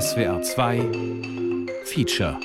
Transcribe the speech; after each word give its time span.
SWR 0.00 0.40
2 0.40 0.78
Feature 1.84 2.40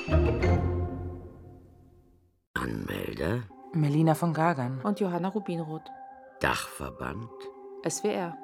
Anmelder 2.52 3.44
Melina 3.72 4.14
von 4.14 4.34
Gagern. 4.34 4.82
Und 4.82 5.00
Johanna 5.00 5.28
Rubinroth. 5.28 5.90
Dachverband 6.40 7.30
SWR. 7.88 8.36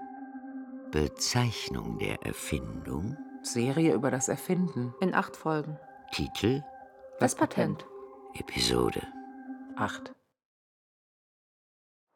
Bezeichnung 0.91 1.99
der 1.99 2.25
Erfindung 2.25 3.19
Serie 3.43 3.93
über 3.93 4.11
das 4.11 4.29
Erfinden. 4.29 4.95
In 5.03 5.15
acht 5.15 5.37
Folgen. 5.37 5.79
Titel 6.13 6.63
Das 7.19 7.35
Patent. 7.35 7.85
Episode 8.33 9.03
Acht. 9.77 10.15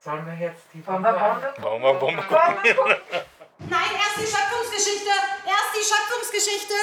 Sollen 0.02 0.24
wir 0.24 0.36
jetzt 0.36 0.64
die 0.72 0.78
wir 0.78 0.94
Bombe? 0.94 1.12
Wollen 1.60 1.82
wir 1.82 1.94
Bombe 1.94 2.22
gucken? 2.22 2.96
Nein, 3.58 3.90
erst 3.92 4.20
die 4.22 4.47
Schöpfungsgeschichte. 4.78 5.10
Erst 5.44 5.74
die 5.74 5.82
Schöpfungsgeschichte. 5.82 6.74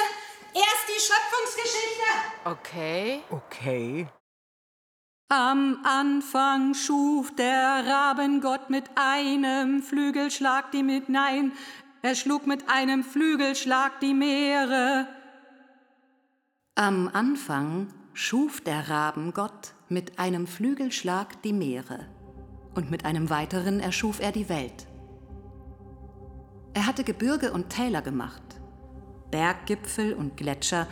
Erst 0.54 0.86
die 0.88 1.00
Schöpfungsgeschichte. 1.00 2.08
Okay. 2.44 3.22
Okay. 3.30 4.08
Am 5.28 5.80
Anfang 5.84 6.74
schuf 6.74 7.34
der 7.34 7.84
Rabengott 7.86 8.70
mit 8.70 8.84
einem 8.94 9.82
Flügelschlag 9.82 10.70
die 10.70 10.82
mit 10.82 11.08
Nein, 11.08 11.52
er 12.02 12.14
schlug 12.14 12.46
mit 12.46 12.68
einem 12.68 13.02
Flügelschlag 13.02 13.98
die 14.00 14.14
Meere. 14.14 15.08
Am 16.76 17.10
Anfang 17.12 17.92
schuf 18.12 18.60
der 18.60 18.88
Rabengott 18.88 19.72
mit 19.88 20.18
einem 20.18 20.46
Flügelschlag 20.46 21.42
die 21.42 21.52
Meere, 21.52 22.06
und 22.74 22.90
mit 22.90 23.04
einem 23.04 23.28
weiteren 23.28 23.80
erschuf 23.80 24.20
er 24.20 24.30
die 24.30 24.48
Welt. 24.48 24.86
Er 26.76 26.84
hatte 26.84 27.04
Gebirge 27.04 27.54
und 27.54 27.70
Täler 27.70 28.02
gemacht, 28.02 28.42
Berggipfel 29.30 30.12
und 30.12 30.36
Gletscher, 30.36 30.86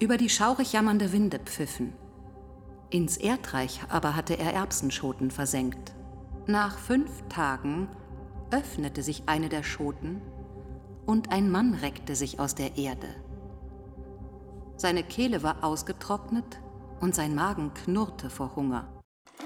über 0.00 0.16
die 0.16 0.30
schaurig 0.30 0.72
jammernde 0.72 1.12
Winde 1.12 1.38
pfiffen. 1.38 1.92
Ins 2.88 3.18
Erdreich 3.18 3.82
aber 3.90 4.16
hatte 4.16 4.38
er 4.38 4.54
Erbsenschoten 4.54 5.30
versenkt. 5.30 5.94
Nach 6.46 6.78
fünf 6.78 7.10
Tagen 7.28 7.86
öffnete 8.50 9.02
sich 9.02 9.24
eine 9.26 9.50
der 9.50 9.62
Schoten 9.62 10.22
und 11.04 11.30
ein 11.30 11.50
Mann 11.50 11.74
reckte 11.74 12.16
sich 12.16 12.40
aus 12.40 12.54
der 12.54 12.78
Erde. 12.78 13.08
Seine 14.78 15.02
Kehle 15.02 15.42
war 15.42 15.62
ausgetrocknet 15.62 16.62
und 17.00 17.14
sein 17.14 17.34
Magen 17.34 17.74
knurrte 17.74 18.30
vor 18.30 18.56
Hunger. 18.56 18.88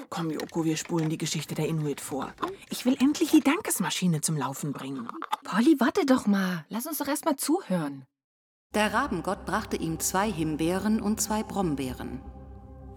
Komm, 0.09 0.31
Joko, 0.31 0.65
wir 0.65 0.77
spulen 0.77 1.09
die 1.09 1.19
Geschichte 1.19 1.57
der 1.57 1.67
Inuit 1.67 2.01
vor. 2.01 2.33
Ich 2.69 2.85
will 2.85 2.97
endlich 3.01 3.33
die 3.33 3.41
Dankesmaschine 3.41 4.21
zum 4.21 4.37
Laufen 4.37 4.73
bringen. 4.73 5.09
Polly, 5.51 5.75
warte 5.81 6.07
doch 6.07 6.29
mal. 6.29 6.65
Lass 6.69 6.87
uns 6.87 6.99
doch 6.99 7.09
erst 7.09 7.25
mal 7.25 7.35
zuhören. 7.35 8.05
Der 8.73 8.95
Rabengott 8.95 9.47
brachte 9.47 9.77
ihm 9.77 9.99
zwei 9.99 10.31
Himbeeren 10.31 11.01
und 11.03 11.21
zwei 11.21 11.43
Brombeeren. 11.43 12.21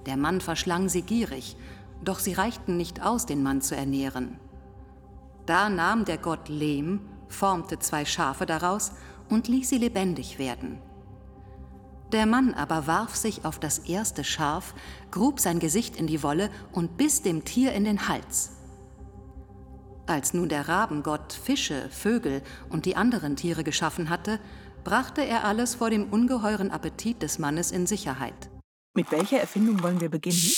Der 0.05 0.17
Mann 0.17 0.39
verschlang 0.39 0.87
sie 0.87 1.01
gierig, 1.01 1.57
doch 2.03 2.19
sie 2.19 2.33
reichten 2.33 2.77
nicht 2.77 3.01
aus, 3.01 3.25
den 3.25 3.41
Mann 3.41 3.63
zu 3.63 3.75
ernähren. 3.75 4.39
Da 5.47 5.67
nahm 5.67 6.05
der 6.05 6.19
Gott 6.19 6.47
Lehm, 6.47 7.01
formte 7.27 7.79
zwei 7.79 8.05
Schafe 8.05 8.45
daraus 8.45 8.91
und 9.29 9.47
ließ 9.47 9.69
sie 9.69 9.79
lebendig 9.79 10.38
werden. 10.38 10.77
Der 12.11 12.27
Mann 12.27 12.53
aber 12.53 12.85
warf 12.85 13.15
sich 13.15 13.45
auf 13.45 13.57
das 13.57 13.79
erste 13.79 14.23
Schaf, 14.23 14.75
grub 15.09 15.39
sein 15.39 15.57
Gesicht 15.57 15.95
in 15.95 16.05
die 16.05 16.21
Wolle 16.21 16.51
und 16.71 16.97
biss 16.97 17.23
dem 17.23 17.45
Tier 17.45 17.73
in 17.73 17.85
den 17.85 18.07
Hals. 18.07 18.52
Als 20.05 20.33
nun 20.33 20.49
der 20.49 20.67
Rabengott 20.67 21.31
Fische, 21.31 21.89
Vögel 21.89 22.41
und 22.69 22.85
die 22.85 22.95
anderen 22.95 23.35
Tiere 23.35 23.63
geschaffen 23.63 24.09
hatte, 24.09 24.39
brachte 24.83 25.21
er 25.25 25.45
alles 25.45 25.75
vor 25.75 25.89
dem 25.89 26.09
ungeheuren 26.11 26.71
Appetit 26.71 27.21
des 27.21 27.39
Mannes 27.39 27.71
in 27.71 27.87
Sicherheit. 27.87 28.49
Mit 28.95 29.11
welcher 29.11 29.39
Erfindung 29.39 29.81
wollen 29.81 30.01
wir 30.01 30.09
beginnen? 30.09 30.51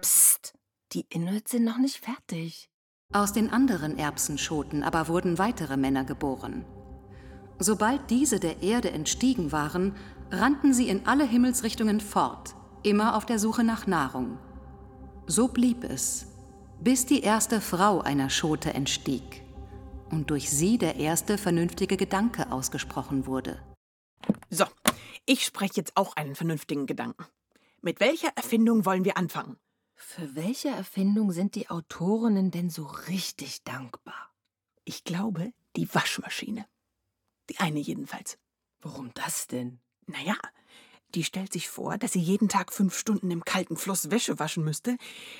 Psst. 0.00 0.54
Die 0.92 1.06
Inuits 1.10 1.50
sind 1.50 1.64
noch 1.64 1.78
nicht 1.78 1.98
fertig. 1.98 2.70
Aus 3.12 3.32
den 3.32 3.50
anderen 3.50 3.98
Erbsenschoten 3.98 4.84
aber 4.84 5.08
wurden 5.08 5.38
weitere 5.38 5.76
Männer 5.76 6.04
geboren. 6.04 6.64
Sobald 7.58 8.10
diese 8.10 8.38
der 8.38 8.62
Erde 8.62 8.92
entstiegen 8.92 9.52
waren, 9.52 9.94
rannten 10.30 10.72
sie 10.72 10.88
in 10.88 11.06
alle 11.06 11.24
Himmelsrichtungen 11.24 12.00
fort, 12.00 12.54
immer 12.84 13.16
auf 13.16 13.26
der 13.26 13.38
Suche 13.38 13.64
nach 13.64 13.86
Nahrung. 13.86 14.38
So 15.26 15.48
blieb 15.48 15.84
es, 15.84 16.29
bis 16.82 17.04
die 17.06 17.20
erste 17.20 17.60
Frau 17.60 18.00
einer 18.00 18.30
Schote 18.30 18.72
entstieg 18.72 19.42
und 20.10 20.30
durch 20.30 20.50
sie 20.50 20.78
der 20.78 20.96
erste 20.96 21.38
vernünftige 21.38 21.96
Gedanke 21.96 22.50
ausgesprochen 22.50 23.26
wurde. 23.26 23.62
So, 24.48 24.64
ich 25.26 25.44
spreche 25.44 25.74
jetzt 25.76 25.96
auch 25.96 26.16
einen 26.16 26.34
vernünftigen 26.34 26.86
Gedanken. 26.86 27.26
Mit 27.82 28.00
welcher 28.00 28.30
Erfindung 28.34 28.84
wollen 28.84 29.04
wir 29.04 29.16
anfangen? 29.16 29.56
Für 29.94 30.34
welche 30.34 30.68
Erfindung 30.68 31.30
sind 31.32 31.54
die 31.54 31.68
Autorinnen 31.68 32.50
denn 32.50 32.70
so 32.70 32.84
richtig 32.84 33.62
dankbar? 33.64 34.32
Ich 34.84 35.04
glaube, 35.04 35.52
die 35.76 35.94
Waschmaschine. 35.94 36.66
Die 37.50 37.58
eine 37.58 37.78
jedenfalls. 37.78 38.38
Warum 38.80 39.12
das 39.14 39.46
denn? 39.46 39.80
Naja, 40.06 40.36
die 41.14 41.24
stellt 41.24 41.52
sich 41.52 41.68
vor, 41.68 41.98
dass 41.98 42.12
sie 42.12 42.20
jeden 42.20 42.48
Tag 42.48 42.72
fünf 42.72 42.96
Stunden 42.96 43.30
im 43.30 43.44
kalten 43.44 43.76
Fluss 43.76 44.10
Wäsche 44.10 44.38
waschen 44.38 44.64
müsste, 44.64 44.96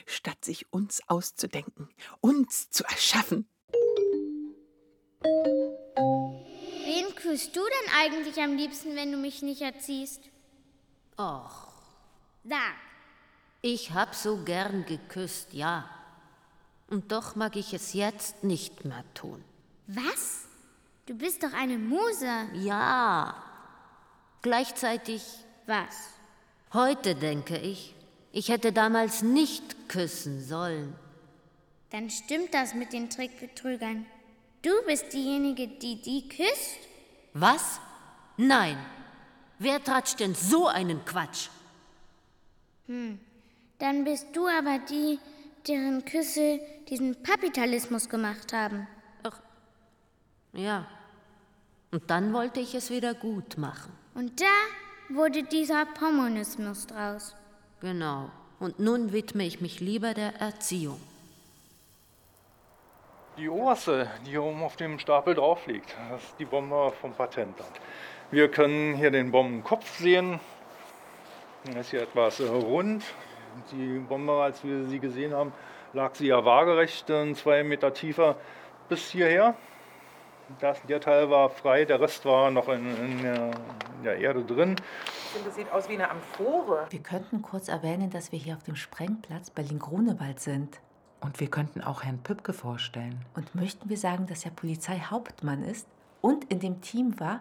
statt 0.07 0.45
sich 0.45 0.73
uns 0.73 1.01
auszudenken, 1.07 1.89
uns 2.21 2.71
zu 2.71 2.85
erschaffen. 2.85 3.49
Wen 5.23 7.15
küsst 7.15 7.55
du 7.55 7.61
denn 7.61 7.95
eigentlich 7.99 8.41
am 8.43 8.57
liebsten, 8.57 8.97
wenn 8.97 9.13
du 9.13 9.19
mich 9.19 9.43
nicht 9.43 9.63
erziehst? 9.63 10.23
Och, 11.19 11.73
Sag. 12.45 12.75
ich 13.63 13.93
hab 13.93 14.15
so 14.15 14.39
gern 14.45 14.87
geküsst, 14.87 15.53
ja. 15.53 15.89
Und 16.89 17.13
doch 17.13 17.37
mag 17.37 17.57
ich 17.57 17.73
es 17.73 17.93
jetzt 17.93 18.43
nicht 18.43 18.85
mehr 18.85 19.05
tun. 19.15 19.45
Was? 19.87 20.47
Du 21.07 21.15
bist 21.15 21.43
doch 21.43 21.53
eine 21.53 21.79
Muse. 21.79 22.49
Ja. 22.55 23.35
Gleichzeitig, 24.43 25.23
Was? 25.71 26.11
heute 26.73 27.15
denke 27.15 27.57
ich, 27.57 27.95
ich 28.33 28.49
hätte 28.49 28.73
damals 28.73 29.23
nicht 29.23 29.89
küssen 29.89 30.43
sollen. 30.45 30.97
Dann 31.91 32.11
stimmt 32.11 32.53
das 32.55 32.75
mit 32.75 32.93
den 32.93 33.09
Trickbetrügern. 33.09 34.05
Du 34.63 34.71
bist 34.85 35.13
diejenige, 35.13 35.69
die 35.69 36.03
die 36.03 36.29
küsst? 36.29 36.79
Was? 37.35 37.81
Nein. 38.37 38.79
Wer 39.61 39.83
tratscht 39.85 40.19
denn 40.19 40.35
so 40.35 40.67
einen 40.67 41.05
Quatsch? 41.05 41.49
Dann 42.89 44.05
bist 44.05 44.27
du 44.33 44.49
aber 44.49 44.81
die, 44.81 45.21
deren 45.69 46.05
Küsse 46.05 46.59
diesen 46.89 47.23
Kapitalismus 47.23 48.09
gemacht 48.09 48.53
haben. 48.53 48.89
Ja. 50.53 50.89
Und 51.93 52.11
dann 52.11 52.33
wollte 52.33 52.59
ich 52.59 52.75
es 52.75 52.91
wieder 52.91 53.15
gut 53.15 53.57
machen. 53.57 53.93
Und 54.15 54.41
da 54.41 54.47
wurde 55.15 55.43
dieser 55.43 55.87
Kommunismus 55.87 56.87
draus. 56.87 57.35
Genau. 57.81 58.31
Und 58.59 58.79
nun 58.79 59.13
widme 59.13 59.45
ich 59.45 59.61
mich 59.61 59.81
lieber 59.81 60.15
der 60.15 60.41
Erziehung. 60.41 61.01
Die 63.39 63.49
oberste, 63.49 64.11
die 64.27 64.31
hier 64.31 64.43
oben 64.43 64.63
auf 64.63 64.77
dem 64.77 64.99
Stapel 64.99 65.35
drauf 65.35 65.67
liegt, 65.67 65.97
das 66.11 66.23
ist 66.23 66.35
die 66.39 66.45
Bombe 66.45 66.93
vom 67.01 67.15
Patentamt. 67.15 67.81
Wir 68.31 68.51
können 68.51 68.95
hier 68.95 69.11
den 69.11 69.31
Bombenkopf 69.31 69.99
sehen. 69.99 70.41
Er 71.73 71.81
ist 71.81 71.91
hier 71.91 72.03
etwas 72.03 72.41
äh, 72.41 72.49
rund. 72.49 73.03
Die 73.73 73.99
Bombe, 73.99 74.33
als 74.33 74.63
wir 74.63 74.85
sie 74.85 75.01
gesehen 75.01 75.33
haben, 75.35 75.53
lag 75.93 76.15
sie 76.15 76.27
ja 76.27 76.45
waagerecht 76.45 77.09
äh, 77.09 77.33
zwei 77.35 77.65
Meter 77.65 77.95
tiefer 77.95 78.37
bis 78.89 79.11
hierher. 79.11 79.55
Das, 80.59 80.83
der 80.89 81.01
Teil 81.01 81.31
war 81.31 81.49
frei, 81.51 81.85
der 81.85 82.01
Rest 82.01 82.25
war 82.25 82.51
noch 82.51 82.69
in, 82.69 82.87
in, 82.97 83.23
der, 83.23 83.51
in 83.97 84.03
der 84.05 84.19
Erde 84.19 84.45
drin. 84.45 84.77
Das 85.45 85.55
sieht 85.55 85.71
aus 85.71 85.89
wie 85.89 85.95
eine 85.95 86.11
Amphore. 86.11 86.87
Wir 86.91 87.03
könnten 87.03 87.41
kurz 87.43 87.69
erwähnen, 87.69 88.11
dass 88.11 88.33
wir 88.33 88.39
hier 88.39 88.57
auf 88.57 88.63
dem 88.65 88.77
Sprengplatz 88.77 89.51
Berlin-Grunewald 89.51 90.41
sind. 90.41 90.81
Und 91.21 91.39
wir 91.39 91.49
könnten 91.49 91.83
auch 91.83 92.03
Herrn 92.03 92.19
Pübke 92.19 92.53
vorstellen. 92.53 93.25
Und 93.35 93.55
möchten 93.55 93.89
wir 93.89 93.97
sagen, 93.97 94.27
dass 94.27 94.45
er 94.45 94.51
Polizeihauptmann 94.51 95.63
ist 95.63 95.87
und 96.21 96.45
in 96.45 96.61
dem 96.61 96.81
Team 96.81 97.21
war, 97.21 97.41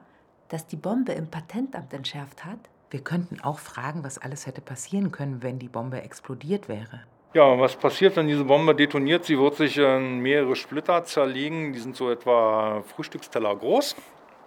das 0.50 0.68
die 0.68 0.76
Bombe 0.76 1.14
im 1.14 1.30
Patentamt 1.30 1.94
entschärft 1.94 2.46
hat? 2.46 2.60
Wir 2.92 3.04
könnten 3.04 3.40
auch 3.42 3.60
fragen, 3.60 4.04
was 4.04 4.18
alles 4.18 4.48
hätte 4.48 4.62
passieren 4.62 5.12
können, 5.12 5.44
wenn 5.44 5.60
die 5.60 5.70
Bombe 5.70 6.02
explodiert 6.02 6.68
wäre. 6.68 7.02
Ja, 7.32 7.60
was 7.60 7.76
passiert, 7.76 8.16
wenn 8.16 8.28
diese 8.28 8.44
Bombe 8.44 8.74
detoniert? 8.74 9.24
Sie 9.26 9.38
wird 9.38 9.54
sich 9.56 9.78
in 9.78 10.18
mehrere 10.18 10.56
Splitter 10.56 11.04
zerlegen. 11.04 11.74
Die 11.74 11.80
sind 11.80 11.96
so 11.96 12.10
etwa 12.10 12.82
Frühstücksteller 12.82 13.56
groß, 13.56 13.96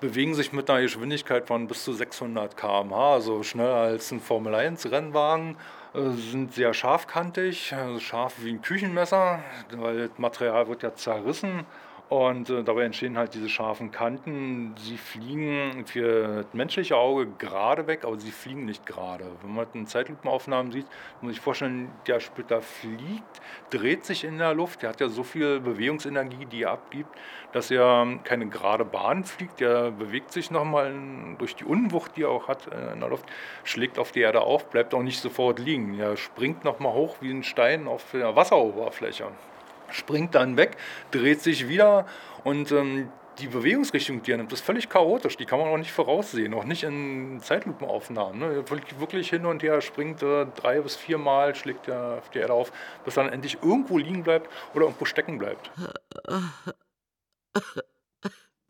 bewegen 0.01 0.35
sich 0.35 0.53
mit 0.53 0.69
einer 0.69 0.81
Geschwindigkeit 0.81 1.47
von 1.47 1.69
bis 1.69 1.85
zu 1.85 1.93
600 1.93 2.57
km/h, 2.57 3.15
also 3.15 3.45
schneller 3.45 3.77
als 3.77 4.11
ein 4.11 4.19
Formel-1-Rennwagen, 4.19 5.57
äh, 5.95 6.11
sind 6.11 6.55
sehr 6.55 6.75
scharfkantig, 6.75 7.73
also 7.73 8.01
scharf 8.01 8.35
wie 8.41 8.51
ein 8.51 8.63
Küchenmesser, 8.63 9.39
weil 9.77 10.09
das 10.09 10.19
Material 10.19 10.67
wird 10.67 10.83
ja 10.83 10.93
zerrissen 10.93 11.65
Und 12.13 12.51
äh, 12.51 12.63
dabei 12.63 12.83
entstehen 12.83 13.17
halt 13.17 13.33
diese 13.33 13.49
scharfen 13.49 13.91
Kanten. 13.91 14.75
Sie 14.77 14.99
fliegen 14.99 15.87
für 15.87 16.43
das 16.43 16.53
menschliche 16.53 16.95
Auge 16.95 17.27
gerade 17.39 17.87
weg, 17.87 18.05
aber 18.05 18.21
sie 18.21 18.33
fliegen 18.33 18.67
nicht 18.67 18.85
gerade. 18.85 19.25
Wenn 19.41 19.55
man 19.55 19.67
in 19.73 19.87
Zeitlupenaufnahmen 19.87 20.73
sieht, 20.73 20.85
muss 20.85 21.23
man 21.23 21.31
sich 21.31 21.41
vorstellen, 21.41 21.91
der 22.07 22.21
Splitter 22.21 22.61
fliegt, 22.61 23.41
dreht 23.71 24.05
sich 24.05 24.25
in 24.25 24.37
der 24.37 24.53
Luft. 24.53 24.83
Der 24.83 24.91
hat 24.91 25.01
ja 25.01 25.09
so 25.09 25.23
viel 25.23 25.59
Bewegungsenergie, 25.61 26.45
die 26.45 26.65
er 26.65 26.73
abgibt, 26.73 27.09
dass 27.53 27.71
er 27.71 28.07
keine 28.25 28.47
gerade 28.47 28.85
Bahn 28.85 29.25
fliegt. 29.25 29.61
Der 29.61 29.91
bewegt 29.91 30.33
sich 30.33 30.51
nochmal 30.51 30.95
durch 31.39 31.57
die 31.57 31.65
Unwucht, 31.65 32.19
die 32.19 32.25
er 32.25 32.29
auch 32.29 32.47
hat 32.47 32.67
äh, 32.67 32.93
in 32.93 33.01
der 33.01 33.09
Luft, 33.09 33.25
schlägt 33.65 33.99
auf 33.99 34.13
die 34.13 34.21
Erde 34.21 34.43
auf, 34.43 34.69
bleibt 34.69 34.93
auch 34.93 35.03
nicht 35.03 35.23
sofort 35.23 35.59
liegen. 35.59 35.99
Er 35.99 36.19
springt 36.19 36.63
nochmal 36.63 36.93
hoch 36.93 37.17
wie 37.23 37.31
ein 37.31 37.43
Stein 37.43 37.89
auf 37.89 38.05
der 38.13 38.37
Wasseroberfläche 38.37 39.29
springt 39.93 40.35
dann 40.35 40.57
weg, 40.57 40.77
dreht 41.11 41.41
sich 41.41 41.69
wieder 41.69 42.07
und 42.45 42.73
ähm, 42.73 43.11
die 43.39 43.49
Bewegungsrichtung, 43.49 44.23
die 44.23 44.33
er 44.33 44.37
nimmt, 44.37 44.53
ist 44.53 44.65
völlig 44.65 44.89
chaotisch. 44.89 45.37
Die 45.37 45.47
kann 45.47 45.59
man 45.59 45.69
auch 45.69 45.79
nicht 45.79 45.93
voraussehen, 45.93 46.53
auch 46.55 46.65
nicht 46.65 46.83
in 46.83 47.41
Zeitlupenaufnahmen. 47.41 48.39
Ne? 48.39 48.65
Wirklich 48.99 49.31
hin 49.31 49.47
und 49.47 49.63
her, 49.63 49.81
springt 49.81 50.23
äh, 50.23 50.47
drei 50.55 50.81
bis 50.81 50.97
vier 50.97 51.19
Mal, 51.19 51.55
schlägt 51.55 51.89
er 51.89 52.19
auf 52.19 52.31
die 52.31 52.39
Erde 52.39 52.53
auf, 52.53 52.73
bis 53.05 53.17
er 53.17 53.25
dann 53.25 53.33
endlich 53.33 53.59
irgendwo 53.63 53.99
liegen 53.99 54.23
bleibt 54.23 54.51
oder 54.75 54.85
irgendwo 54.85 55.05
stecken 55.05 55.39
bleibt. 55.39 55.71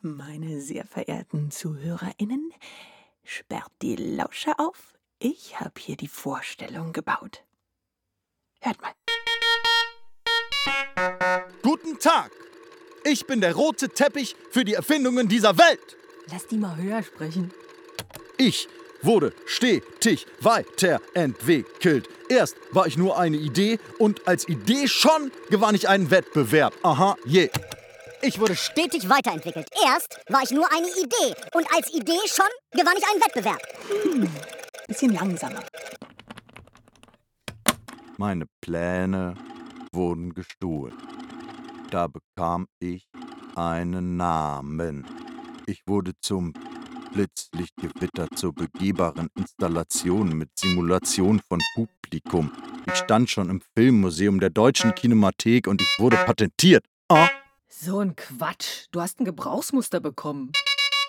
Meine 0.01 0.61
sehr 0.61 0.85
verehrten 0.85 1.51
ZuhörerInnen, 1.51 2.53
sperrt 3.25 3.73
die 3.83 3.97
Lauscher 3.97 4.55
auf. 4.59 4.95
Ich 5.19 5.61
habe 5.61 5.79
hier 5.79 5.97
die 5.97 6.09
Vorstellung 6.09 6.93
gebaut. 6.93 7.45
Hört 8.61 8.81
mal. 8.81 8.93
Guten 11.63 11.99
Tag! 11.99 12.31
Ich 13.05 13.27
bin 13.27 13.41
der 13.41 13.55
rote 13.55 13.89
Teppich 13.89 14.37
für 14.51 14.65
die 14.65 14.75
Erfindungen 14.75 15.29
dieser 15.29 15.59
Welt. 15.59 15.97
Lass 16.31 16.47
die 16.47 16.57
mal 16.57 16.77
höher 16.77 17.03
sprechen. 17.03 17.53
Ich 18.37 18.69
wurde 19.03 19.33
stetig 19.47 20.27
weiterentwickelt. 20.41 22.09
Erst 22.29 22.57
war 22.71 22.87
ich 22.87 22.97
nur 22.97 23.19
eine 23.19 23.37
Idee 23.37 23.79
und 23.99 24.27
als 24.29 24.49
Idee 24.49 24.87
schon 24.87 25.33
gewann 25.51 25.75
ich 25.75 25.89
einen 25.89 26.11
Wettbewerb. 26.11 26.75
Aha, 26.83 27.17
je. 27.25 27.51
Ich 28.23 28.39
wurde 28.39 28.55
stetig 28.55 29.09
weiterentwickelt. 29.09 29.69
Erst 29.85 30.17
war 30.29 30.43
ich 30.43 30.53
nur 30.53 30.71
eine 30.73 30.87
Idee 30.87 31.35
und 31.55 31.67
als 31.75 31.93
Idee 31.93 32.21
schon 32.27 32.47
gewann 32.71 32.95
ich 32.97 33.05
einen 33.09 33.21
Wettbewerb. 33.21 33.61
Hm, 34.05 34.31
bisschen 34.87 35.13
langsamer. 35.13 35.65
Meine 38.17 38.47
Pläne 38.61 39.35
wurden 39.93 40.35
gestohlen. 40.35 40.95
Da 41.91 42.07
bekam 42.09 42.67
ich 42.81 43.07
einen 43.55 44.17
Namen. 44.17 45.07
Ich 45.67 45.83
wurde 45.87 46.13
zum 46.21 46.55
Blitzlichtgewitter 47.13 48.29
zur 48.35 48.55
begehbaren 48.55 49.29
Installation 49.37 50.37
mit 50.37 50.51
Simulation 50.59 51.41
von 51.47 51.61
Publikum. 51.75 52.51
Ich 52.87 52.95
stand 52.95 53.31
schon 53.31 53.51
im 53.51 53.61
Filmmuseum 53.77 54.41
der 54.41 54.51
Deutschen 54.51 54.95
Kinemathek 54.95 55.67
und 55.67 55.83
ich 55.83 55.97
wurde 55.99 56.17
patentiert. 56.17 56.85
Ah. 57.09 57.29
So 57.69 58.01
ein 58.01 58.17
Quatsch. 58.17 58.87
Du 58.93 59.01
hast 59.01 59.19
ein 59.19 59.25
Gebrauchsmuster 59.25 60.01
bekommen. 60.01 60.53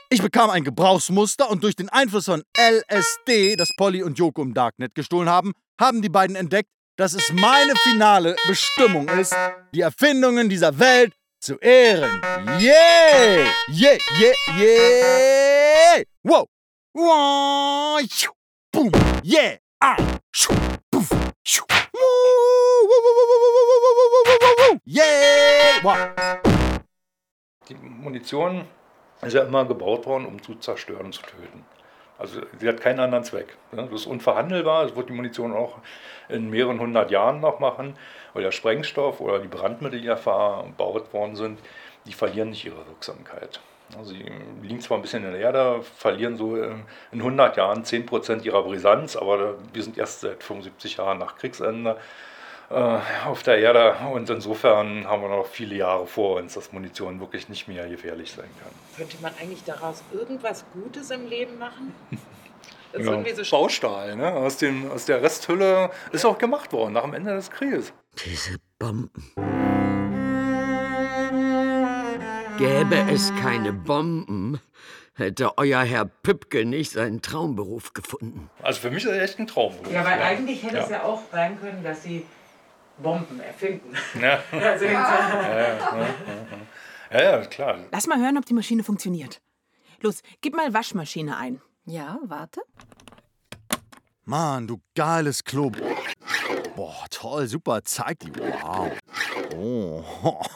Ich 0.10 0.22
bekam 0.22 0.50
ein 0.50 0.64
Gebrauchsmuster 0.64 1.50
und 1.50 1.64
durch 1.64 1.76
den 1.76 1.90
Einfluss 1.90 2.26
von 2.26 2.44
LSD, 2.58 3.56
das 3.56 3.70
Polly 3.76 4.04
und 4.04 4.18
Joko 4.18 4.42
im 4.42 4.54
Darknet 4.54 4.96
gestohlen 4.96 5.30
haben, 5.30 5.54
haben 5.80 6.02
die 6.02 6.10
beiden 6.10 6.36
entdeckt, 6.36 6.70
dass 6.96 7.14
es 7.14 7.32
meine 7.34 7.76
finale 7.78 8.36
Bestimmung 8.48 9.08
ist, 9.10 9.36
die 9.74 9.82
Erfindungen 9.82 10.50
dieser 10.50 10.78
Welt 10.78 11.14
zu 11.40 11.58
ehren. 11.60 12.22
Yeah! 12.60 13.48
Yeah, 13.70 13.98
yeah, 14.20 14.34
yeah! 14.58 16.04
Wow! 16.24 16.48
Wow! 16.94 18.00
Boom! 18.72 18.92
Yeah! 19.24 19.58
Ah! 19.80 19.98
Schuh! 20.32 20.54
Puff! 20.92 21.10
Schuh! 21.44 21.66
Yeah! 24.86 25.84
Wow! 25.84 25.98
Die 27.68 27.76
Munition 27.76 28.68
ist 29.22 29.34
ja 29.34 29.44
immer 29.44 29.66
gebaut 29.66 30.06
worden, 30.06 30.26
um 30.26 30.42
zu 30.42 30.56
zerstören 30.56 31.08
und 31.08 31.14
zu 31.14 31.22
töten. 31.22 31.66
Also 32.20 32.42
sie 32.60 32.68
hat 32.68 32.80
keinen 32.80 33.00
anderen 33.00 33.24
Zweck. 33.24 33.58
Das 33.72 33.92
ist 33.92 34.06
unverhandelbar. 34.06 34.84
Das 34.84 34.96
wird 34.96 35.10
die 35.10 35.14
Munition 35.14 35.54
auch 35.54 35.78
in 36.30 36.50
mehreren 36.50 36.80
hundert 36.80 37.12
Jahren 37.12 37.42
noch 37.42 37.60
machen. 37.60 37.96
Weil 38.34 38.44
der 38.44 38.52
Sprengstoff 38.52 39.20
oder 39.20 39.40
die 39.40 39.48
Brandmittel, 39.48 40.02
die 40.02 40.08
erbaut 40.08 41.14
worden 41.14 41.36
sind, 41.36 41.60
die 42.06 42.14
verlieren 42.14 42.50
nicht 42.50 42.66
ihre 42.66 42.86
Wirksamkeit. 42.88 43.60
Also 43.98 44.12
sie 44.12 44.26
liegen 44.62 44.82
zwar 44.82 44.98
ein 44.98 45.02
bisschen 45.02 45.24
in 45.24 45.32
der 45.32 45.42
Erde, 45.42 45.82
verlieren 45.98 46.38
so 46.38 46.56
in 46.56 46.86
100 47.12 47.58
Jahren 47.58 47.84
10% 47.84 48.44
ihrer 48.44 48.64
Brisanz, 48.64 49.16
aber 49.16 49.56
wir 49.72 49.84
sind 49.84 49.98
erst 49.98 50.22
seit 50.22 50.44
75 50.44 50.98
Jahren 50.98 51.20
nach 51.20 51.36
Kriegsende 51.36 51.98
auf 52.74 53.44
der 53.44 53.60
Erde 53.60 53.96
und 54.12 54.30
insofern 54.30 55.06
haben 55.08 55.22
wir 55.22 55.30
noch 55.30 55.46
viele 55.46 55.76
Jahre 55.76 56.08
vor 56.08 56.38
uns, 56.38 56.56
dass 56.56 56.72
Munition 56.72 57.20
wirklich 57.20 57.50
nicht 57.50 57.68
mehr 57.68 57.88
gefährlich 57.88 58.32
sein 58.32 58.50
kann. 58.62 58.72
Könnte 58.98 59.18
man 59.22 59.32
eigentlich 59.40 59.64
daraus 59.64 60.04
irgendwas 60.12 60.66
Gutes 60.74 61.12
im 61.12 61.28
Leben 61.28 61.58
machen? 61.58 61.94
Das 62.96 63.08
ja, 63.08 63.44
so 63.44 63.58
Baustahl, 63.58 64.16
ne? 64.16 64.32
aus, 64.32 64.58
dem, 64.58 64.92
aus 64.92 65.06
der 65.06 65.24
Resthülle 65.24 65.90
ist 66.12 66.26
auch 66.26 66.38
gemacht 66.38 66.72
worden 66.74 66.94
nach 66.94 67.02
dem 67.02 67.16
Ende 67.16 67.34
des 67.34 67.50
Krieges. 67.50 67.92
Diese 68.24 68.58
Bomben. 68.78 69.34
Gäbe 72.60 73.12
es 73.12 73.34
keine 73.42 73.74
Bomben, 73.74 74.60
hätte 75.16 75.58
euer 75.58 75.82
Herr 75.82 76.06
Püppke 76.06 76.66
nicht 76.66 76.92
seinen 76.92 77.24
Traumberuf 77.24 77.94
gefunden. 77.94 78.52
Also 78.62 78.82
für 78.82 78.92
mich 78.92 79.04
ist 79.04 79.10
das 79.10 79.18
echt 79.18 79.40
ein 79.40 79.48
Traumberuf. 79.48 79.92
Ja, 79.92 80.06
weil 80.06 80.22
eigentlich 80.22 80.62
hätte 80.62 80.78
ja. 80.78 80.84
es 80.84 80.90
ja 80.92 81.02
auch 81.02 81.22
sein 81.32 81.60
können, 81.60 81.84
dass 81.84 82.04
sie 82.04 82.24
Bomben 82.98 83.40
erfinden. 83.40 83.96
Ja. 84.20 84.44
also 84.52 84.86
ja, 84.86 84.92
ja, 85.42 86.08
ja, 87.12 87.22
ja, 87.22 87.46
klar. 87.46 87.80
Lass 87.92 88.08
mal 88.08 88.20
hören, 88.20 88.38
ob 88.38 88.46
die 88.46 88.54
Maschine 88.54 88.84
funktioniert. 88.84 89.42
Los, 90.02 90.22
gib 90.42 90.56
mal 90.56 90.74
Waschmaschine 90.74 91.38
ein. 91.38 91.62
Ja, 91.86 92.20
warte. 92.24 92.62
Mann, 94.26 94.68
du 94.68 94.80
geiles 94.96 95.44
Klo. 95.44 95.72
Boah, 96.76 97.06
toll, 97.10 97.48
super, 97.48 97.84
zeig 97.84 98.20
die. 98.20 98.32
Wow. 98.36 98.92
Oh. 99.56 100.04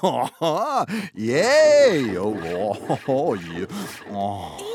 Yay. 1.14 2.18
Oh, 2.18 2.78
oh, 3.08 3.36
yeah. 3.36 3.68
oh. 4.12 4.67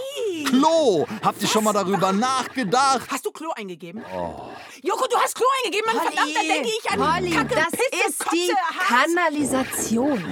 Klo. 0.52 1.06
Habt 1.22 1.40
ihr 1.40 1.48
schon 1.48 1.64
mal 1.64 1.72
darüber 1.72 2.12
nachgedacht? 2.12 3.08
Hast 3.10 3.24
du 3.24 3.30
Klo 3.30 3.50
eingegeben? 3.56 4.04
Oh. 4.14 4.50
Joko, 4.82 5.06
du 5.08 5.16
hast 5.16 5.34
Klo 5.34 5.46
eingegeben, 5.64 5.86
Mann, 5.86 6.04
Holly, 6.04 6.16
verdammt, 6.16 6.36
da 6.36 6.42
denke 6.42 6.68
ich 6.68 6.90
an 6.90 7.16
Holly, 7.16 7.30
Kacke, 7.30 7.54
das 7.54 7.70
Pisse, 7.70 8.08
ist 8.08 8.18
Kotze, 8.18 8.36
die 8.36 8.54
Hals. 8.54 9.14
Kanalisation. 9.14 10.24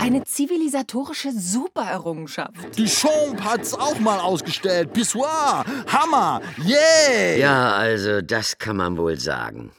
Eine 0.00 0.24
zivilisatorische 0.24 1.32
Supererrungenschaft. 1.32 2.78
Die 2.78 2.86
Champ 2.86 3.42
hat's 3.42 3.74
auch 3.74 3.98
mal 3.98 4.18
ausgestellt. 4.18 4.92
Pissoir. 4.94 5.64
Hammer. 5.92 6.40
Yeah. 6.64 7.36
Ja, 7.36 7.72
also 7.72 8.22
das 8.22 8.56
kann 8.58 8.76
man 8.76 8.96
wohl 8.96 9.18
sagen. 9.18 9.72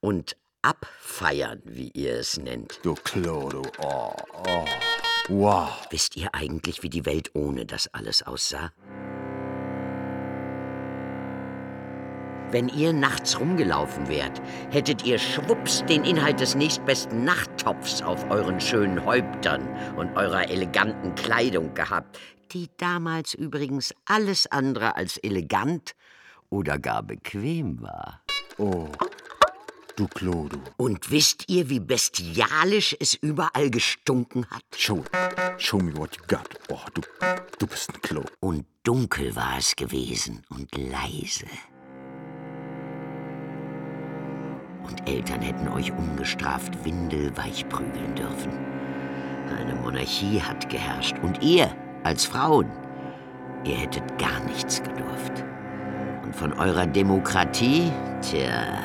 Und 0.00 0.36
abfeiern, 0.62 1.60
wie 1.64 1.90
ihr 1.94 2.14
es 2.18 2.38
nennt. 2.38 2.80
Du 2.82 2.94
Klo, 2.94 3.50
du. 3.50 3.62
Oh, 3.82 4.14
oh. 4.46 4.64
Wow. 5.28 5.70
Wisst 5.90 6.16
ihr 6.16 6.34
eigentlich, 6.34 6.82
wie 6.82 6.90
die 6.90 7.04
Welt 7.04 7.30
ohne 7.34 7.66
das 7.66 7.92
alles 7.92 8.22
aussah? 8.22 8.72
Wenn 12.52 12.68
ihr 12.68 12.92
nachts 12.92 13.40
rumgelaufen 13.40 14.08
wärt, 14.08 14.42
hättet 14.70 15.06
ihr 15.06 15.18
schwupps 15.18 15.82
den 15.86 16.04
Inhalt 16.04 16.38
des 16.38 16.54
nächstbesten 16.54 17.24
Nachttopfs 17.24 18.02
auf 18.02 18.30
euren 18.30 18.60
schönen 18.60 19.02
Häuptern 19.06 19.66
und 19.96 20.14
eurer 20.18 20.50
eleganten 20.50 21.14
Kleidung 21.14 21.72
gehabt, 21.72 22.18
die 22.52 22.68
damals 22.76 23.32
übrigens 23.32 23.94
alles 24.04 24.46
andere 24.52 24.96
als 24.96 25.16
elegant 25.16 25.94
oder 26.50 26.78
gar 26.78 27.02
bequem 27.02 27.80
war. 27.80 28.20
Oh, 28.58 28.90
du 29.96 30.06
Klo, 30.08 30.48
du. 30.48 30.60
Und 30.76 31.10
wisst 31.10 31.48
ihr, 31.48 31.70
wie 31.70 31.80
bestialisch 31.80 32.94
es 33.00 33.14
überall 33.14 33.70
gestunken 33.70 34.44
hat? 34.50 34.64
Show, 34.76 35.02
show 35.56 35.78
me 35.78 35.96
what 35.96 36.14
you 36.16 36.22
got. 36.28 36.50
Oh, 36.68 36.84
du, 36.92 37.00
du 37.58 37.66
bist 37.66 37.94
ein 37.94 38.02
Klo. 38.02 38.24
Und 38.40 38.66
dunkel 38.82 39.34
war 39.34 39.56
es 39.56 39.74
gewesen 39.74 40.42
und 40.50 40.76
leise. 40.76 41.46
Und 44.84 45.08
Eltern 45.08 45.40
hätten 45.40 45.68
euch 45.68 45.92
ungestraft 45.92 46.84
windelweich 46.84 47.68
prügeln 47.68 48.14
dürfen. 48.14 48.52
Eine 49.58 49.74
Monarchie 49.74 50.40
hat 50.40 50.68
geherrscht. 50.68 51.16
Und 51.22 51.42
ihr, 51.42 51.70
als 52.04 52.24
Frauen, 52.24 52.70
ihr 53.64 53.76
hättet 53.76 54.18
gar 54.18 54.40
nichts 54.46 54.82
gedurft. 54.82 55.44
Und 56.24 56.34
von 56.34 56.52
eurer 56.54 56.86
Demokratie, 56.86 57.90
tja, 58.20 58.80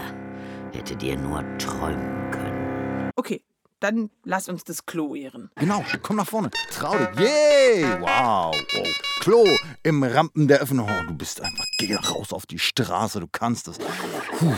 hättet 0.74 1.02
ihr 1.04 1.18
nur 1.18 1.44
träumen 1.58 2.32
können. 2.32 3.12
Okay, 3.16 3.42
Dann 3.80 4.10
lass 4.24 4.50
uns 4.50 4.64
das 4.64 4.88
Klo 4.88 5.14
ehren. 5.14 5.52
Genau, 5.56 5.86
komm 6.02 6.16
nach 6.16 6.28
vorne. 6.28 6.50
Trau 6.72 6.98
dich. 6.98 7.20
Yay! 7.20 7.84
Wow. 8.00 8.56
wow. 8.56 8.88
Klo 9.20 9.46
im 9.84 10.02
Rampen 10.02 10.48
der 10.48 10.62
Öffnung. 10.62 10.90
Oh, 10.90 11.08
du 11.08 11.14
bist 11.14 11.42
einfach. 11.42 11.64
Geh 11.78 11.94
raus 11.94 12.34
auf 12.34 12.48
die 12.48 12.58
Straße, 12.58 13.20
du 13.20 13.28
kannst 13.32 13.68
es. 13.68 13.78
Puh. 13.78 14.56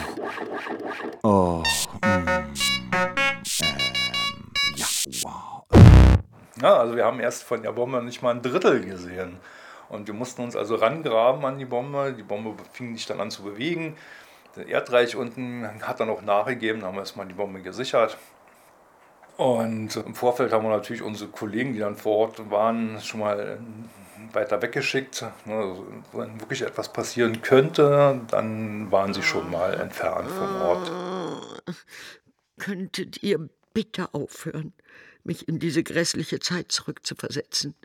Oh. 1.23 1.63
Mm. 2.01 2.05
Ähm, 2.05 2.53
ja, 4.75 4.85
wow. 5.23 5.65
Ja, 6.61 6.77
also 6.77 6.95
wir 6.95 7.03
haben 7.03 7.19
erst 7.19 7.43
von 7.43 7.61
der 7.61 7.73
Bombe 7.73 8.01
nicht 8.01 8.21
mal 8.21 8.31
ein 8.31 8.41
Drittel 8.41 8.79
gesehen. 8.85 9.37
Und 9.89 10.07
wir 10.07 10.13
mussten 10.13 10.43
uns 10.43 10.55
also 10.55 10.75
rangraben 10.75 11.43
an 11.43 11.59
die 11.59 11.65
Bombe. 11.65 12.13
Die 12.17 12.23
Bombe 12.23 12.55
fing 12.71 12.95
sich 12.95 13.05
dann 13.05 13.19
an 13.19 13.31
zu 13.31 13.43
bewegen. 13.43 13.97
Der 14.55 14.67
Erdreich 14.67 15.17
unten 15.17 15.67
hat 15.81 15.99
dann 15.99 16.09
auch 16.09 16.21
nachgegeben, 16.21 16.83
haben 16.83 16.95
wir 16.95 17.01
erstmal 17.01 17.27
die 17.27 17.33
Bombe 17.33 17.61
gesichert. 17.61 18.17
Und 19.39 19.95
im 19.95 20.15
Vorfeld 20.15 20.51
haben 20.51 20.65
wir 20.65 20.69
natürlich 20.69 21.01
unsere 21.01 21.29
Kollegen, 21.29 21.71
die 21.71 21.79
dann 21.79 21.95
vor 21.95 22.17
Ort 22.17 22.51
waren, 22.51 22.99
schon 22.99 23.21
mal 23.21 23.57
weiter 24.33 24.61
weggeschickt. 24.61 25.23
Also, 25.45 25.87
wenn 26.11 26.41
wirklich 26.41 26.61
etwas 26.61 26.91
passieren 26.91 27.41
könnte, 27.41 28.19
dann 28.29 28.91
waren 28.91 29.13
sie 29.13 29.23
schon 29.23 29.49
mal 29.49 29.75
entfernt 29.75 30.29
vom 30.29 30.61
Ort. 30.61 30.91
Könntet 32.57 33.23
ihr 33.23 33.47
bitte 33.73 34.13
aufhören, 34.13 34.73
mich 35.23 35.47
in 35.47 35.57
diese 35.57 35.83
grässliche 35.83 36.41
Zeit 36.41 36.73
zurückzuversetzen? 36.73 37.75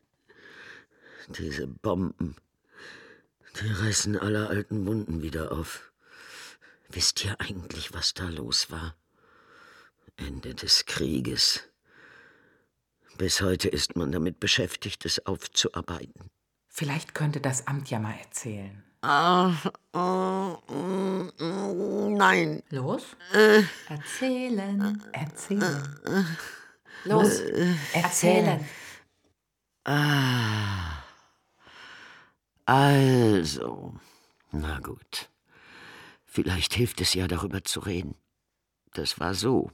Diese 1.29 1.69
Bomben, 1.69 2.35
die 3.61 3.71
reißen 3.71 4.19
alle 4.19 4.49
alten 4.49 4.89
Wunden 4.89 5.23
wieder 5.23 5.53
auf. 5.53 5.93
Wisst 6.89 7.25
ihr 7.25 7.37
eigentlich, 7.41 7.95
was 7.95 8.13
da 8.13 8.29
los 8.29 8.73
war? 8.73 8.97
Ende 10.17 10.55
des 10.55 10.87
Krieges. 10.87 11.63
Bis 13.19 13.41
heute 13.41 13.69
ist 13.69 13.97
man 13.97 14.13
damit 14.13 14.41
beschäftigt, 14.41 15.05
es 15.05 15.25
aufzuarbeiten. 15.27 16.31
Vielleicht 16.69 17.15
könnte 17.15 17.41
das 17.41 17.67
Amt 17.67 17.91
ja 17.91 18.01
mal 18.01 18.15
erzählen. 18.19 18.83
Ah, 19.03 19.53
oh, 19.93 20.73
mm, 20.73 21.31
mm, 21.39 22.15
nein. 22.17 22.63
Los? 22.71 23.17
Äh, 23.33 23.63
Erzählen, 23.89 25.03
erzählen. 25.13 25.97
Los, 27.05 27.41
erzählen. 27.93 28.67
Ah. 29.85 31.03
Also, 32.65 33.95
na 34.53 34.81
gut. 34.81 35.29
Vielleicht 36.25 36.73
hilft 36.73 37.01
es 37.03 37.13
ja, 37.13 37.29
darüber 37.29 37.63
zu 37.63 37.81
reden. 37.81 38.17
Das 38.95 39.21
war 39.21 39.35
so. 39.35 39.71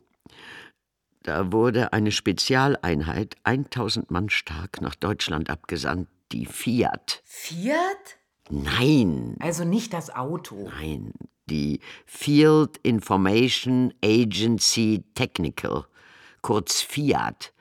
Da 1.23 1.53
wurde 1.53 1.93
eine 1.93 2.13
Spezialeinheit, 2.13 3.37
1000 3.45 4.11
Mann 4.11 4.31
stark, 4.31 4.81
nach 4.81 4.95
Deutschland 4.95 5.51
abgesandt, 5.51 6.09
die 6.33 6.47
Fiat. 6.47 7.23
Fiat? 7.25 8.19
Nein. 8.49 9.37
Also 9.41 9.65
nicht 9.65 9.93
das 9.93 10.15
Auto. 10.15 10.71
Nein, 10.81 11.13
die 11.47 11.81
Field 12.07 12.79
Information 12.79 13.93
Agency 14.03 15.05
Technical, 15.15 15.85
kurz 16.43 16.81
Fiat, 16.81 17.53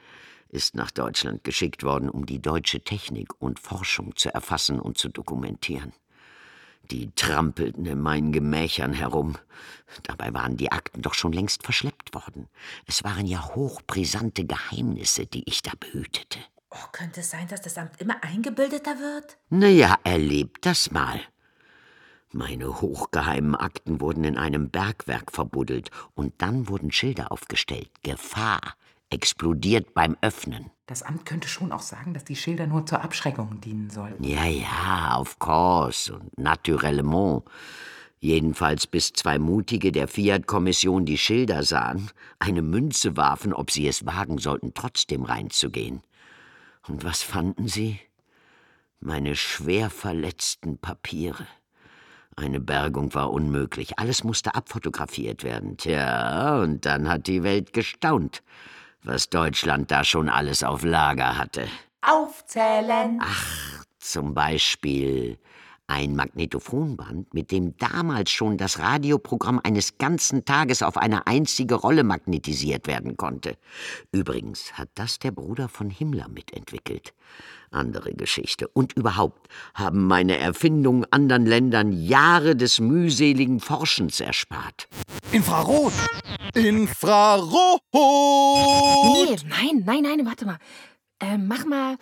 ist 0.50 0.76
nach 0.76 0.92
Deutschland 0.92 1.44
geschickt 1.44 1.84
worden, 1.84 2.10
um 2.10 2.26
die 2.26 2.42
deutsche 2.42 2.82
Technik 2.82 3.40
und 3.40 3.60
Forschung 3.60 4.16
zu 4.16 4.34
erfassen 4.34 4.80
und 4.80 4.98
zu 4.98 5.10
dokumentieren. 5.10 5.94
Die 6.92 7.12
trampelten 7.16 7.86
in 7.86 8.02
meinen 8.02 8.32
Gemächern 8.32 8.94
herum. 8.94 9.38
Dabei 10.04 10.34
waren 10.34 10.58
die 10.58 10.72
Akten 10.72 11.02
doch 11.02 11.14
schon 11.14 11.32
längst 11.32 11.64
verschleppt 11.64 12.14
worden. 12.16 12.48
Es 12.86 13.04
waren 13.04 13.26
ja 13.26 13.54
hochbrisante 13.56 14.46
Geheimnisse, 14.46 15.26
die 15.26 15.48
ich 15.48 15.62
da 15.62 15.72
behütete. 15.80 16.40
Oh, 16.72 16.88
könnte 16.92 17.22
es 17.22 17.32
sein, 17.32 17.48
dass 17.48 17.62
das 17.62 17.78
Amt 17.78 18.00
immer 18.00 18.24
eingebildeter 18.24 19.00
wird? 19.00 19.38
Naja, 19.50 19.98
erlebt 20.04 20.66
das 20.66 20.92
mal. 20.92 21.20
Meine 22.32 22.82
hochgeheimen 22.82 23.56
Akten 23.56 24.02
wurden 24.02 24.24
in 24.24 24.38
einem 24.38 24.70
Bergwerk 24.70 25.32
verbuddelt 25.32 25.90
und 26.14 26.34
dann 26.40 26.68
wurden 26.70 26.92
Schilder 26.92 27.32
aufgestellt. 27.32 27.90
Gefahr. 28.04 28.76
Explodiert 29.10 29.96
beim 29.96 30.16
Öffnen. 30.22 30.70
Das 30.90 31.04
Amt 31.04 31.24
könnte 31.28 31.48
schon 31.48 31.72
auch 31.72 31.84
sagen, 31.84 32.16
dass 32.16 32.26
die 32.26 32.36
Schilder 32.36 32.66
nur 32.66 32.84
zur 32.84 33.04
Abschreckung 33.04 33.62
dienen 33.62 33.92
sollten. 33.92 34.24
Ja, 34.24 34.46
ja, 34.46 35.20
of 35.20 35.38
course 35.38 36.12
und 36.12 36.36
naturellement. 36.36 37.44
Jedenfalls 38.20 38.88
bis 38.88 39.14
zwei 39.14 39.38
Mutige 39.38 39.92
der 39.92 40.08
Fiat-Kommission 40.08 41.06
die 41.06 41.20
Schilder 41.20 41.62
sahen, 41.62 42.10
eine 42.40 42.64
Münze 42.64 43.16
warfen, 43.16 43.54
ob 43.54 43.70
sie 43.70 43.88
es 43.88 44.08
wagen 44.08 44.40
sollten, 44.40 44.74
trotzdem 44.74 45.26
reinzugehen. 45.26 46.02
Und 46.88 47.04
was 47.04 47.22
fanden 47.22 47.68
sie? 47.68 48.00
Meine 49.00 49.36
schwer 49.36 49.92
verletzten 49.92 50.80
Papiere. 50.80 51.46
Eine 52.36 52.60
Bergung 52.60 53.14
war 53.14 53.30
unmöglich. 53.30 54.00
Alles 54.00 54.24
musste 54.24 54.56
abfotografiert 54.56 55.44
werden. 55.44 55.78
Tja, 55.78 56.60
und 56.64 56.84
dann 56.88 57.08
hat 57.08 57.28
die 57.28 57.44
Welt 57.44 57.74
gestaunt, 57.74 58.42
was 59.04 59.30
Deutschland 59.30 59.92
da 59.92 60.04
schon 60.04 60.30
alles 60.30 60.64
auf 60.64 60.84
Lager 60.84 61.38
hatte. 61.38 61.68
Aufzählen. 62.02 63.20
Ach, 63.22 63.84
zum 64.00 64.34
Beispiel 64.34 65.38
ein 65.90 66.16
Magnetophonband, 66.16 67.34
mit 67.34 67.52
dem 67.52 67.76
damals 67.78 68.30
schon 68.30 68.58
das 68.58 68.80
Radioprogramm 68.80 69.60
eines 69.64 69.98
ganzen 69.98 70.46
Tages 70.46 70.84
auf 70.84 70.98
eine 70.98 71.26
einzige 71.26 71.76
Rolle 71.76 72.04
magnetisiert 72.04 72.86
werden 72.86 73.18
konnte. 73.18 73.58
Übrigens 74.12 74.74
hat 74.74 74.90
das 74.96 75.18
der 75.18 75.32
Bruder 75.32 75.68
von 75.68 75.90
Himmler 75.90 76.30
mitentwickelt. 76.30 77.14
Andere 77.72 78.14
Geschichte. 78.14 78.68
Und 78.68 78.94
überhaupt 78.94 79.48
haben 79.74 80.06
meine 80.06 80.38
Erfindungen 80.38 81.06
anderen 81.12 81.46
Ländern 81.46 81.92
Jahre 81.92 82.56
des 82.56 82.80
mühseligen 82.80 83.60
Forschens 83.60 84.20
erspart. 84.20 84.88
Infrarot! 85.32 85.94
Infrarot! 86.54 87.82
Nee, 87.94 89.36
nein, 89.48 89.84
nein, 89.86 90.04
nein, 90.04 90.26
warte 90.26 90.46
mal. 90.46 90.58
Äh, 91.20 91.38
mach 91.38 91.66
mal 91.66 91.98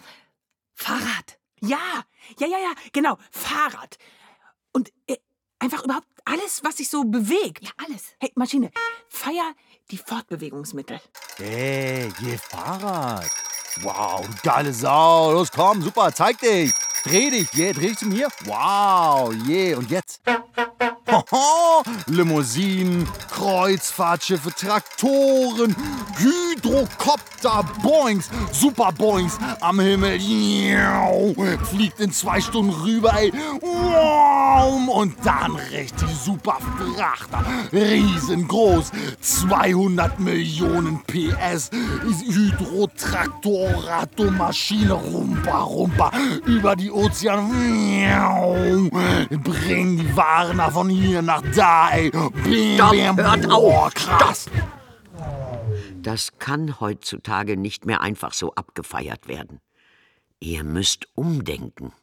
Fahrrad. 0.73 1.36
Ja, 1.61 2.03
ja, 2.39 2.47
ja, 2.47 2.57
ja, 2.59 2.71
genau, 2.93 3.17
Fahrrad. 3.31 3.97
Und 4.71 4.91
äh, 5.07 5.17
einfach 5.59 5.83
überhaupt 5.83 6.07
alles, 6.25 6.63
was 6.63 6.77
sich 6.77 6.89
so 6.89 7.03
bewegt. 7.03 7.63
Ja, 7.63 7.71
alles. 7.85 8.15
Hey, 8.19 8.31
Maschine, 8.35 8.71
feier 9.09 9.53
die 9.89 9.97
Fortbewegungsmittel. 9.97 10.99
Hey, 11.37 12.11
je 12.19 12.37
Fahrrad. 12.37 13.29
Wow, 13.81 14.25
du 14.25 14.33
geile 14.43 14.73
Sau. 14.73 15.31
Los, 15.31 15.51
komm, 15.51 15.81
super, 15.81 16.13
zeig 16.13 16.39
dich. 16.39 16.73
Dreh 17.07 17.29
dich, 17.29 17.47
je, 17.53 17.71
dreh 17.71 17.87
dich 17.87 17.99
zu 17.99 18.05
mir. 18.05 18.27
Wow, 18.43 19.33
je, 19.45 19.75
und 19.75 19.89
jetzt? 19.89 20.19
Hoho, 21.09 21.83
Limousinen, 22.07 23.07
Kreuzfahrtschiffe, 23.31 24.53
Traktoren, 24.53 25.73
Hydrokopter, 26.17 27.63
Boings, 27.81 28.29
Superboings 28.51 29.37
am 29.61 29.79
Himmel. 29.79 30.19
Fliegt 31.69 32.01
in 32.01 32.11
zwei 32.11 32.41
Stunden 32.41 32.73
rüber, 32.73 33.13
ey. 33.17 33.31
Und 34.89 35.15
dann 35.23 35.55
richtig 35.55 36.09
super 36.25 36.57
Frachter. 36.95 37.45
Riesengroß. 37.71 38.91
200 39.21 40.19
Millionen 40.19 41.01
PS. 41.03 41.69
Hydrotraktor, 42.01 44.31
Maschine. 44.31 44.93
Rumpa, 44.93 45.61
rumpa. 45.61 46.11
Über 46.45 46.75
die 46.75 46.91
Ozeane. 46.97 48.89
Bringen 49.29 49.97
die 49.97 50.17
Waren 50.17 50.59
von 50.71 50.89
hier 50.89 51.21
nach 51.21 51.43
da, 51.55 51.91
ey. 51.91 52.09
Bam, 52.09 52.33
Stopp, 52.75 52.95
bam, 52.95 53.17
hört 53.17 53.51
auf, 53.51 53.93
krass. 53.93 54.47
Das 56.01 56.39
kann 56.39 56.79
heutzutage 56.79 57.55
nicht 57.55 57.85
mehr 57.85 58.01
einfach 58.01 58.33
so 58.33 58.53
abgefeiert 58.55 59.27
werden. 59.27 59.59
Ihr 60.39 60.63
müsst 60.63 61.07
umdenken. 61.15 61.93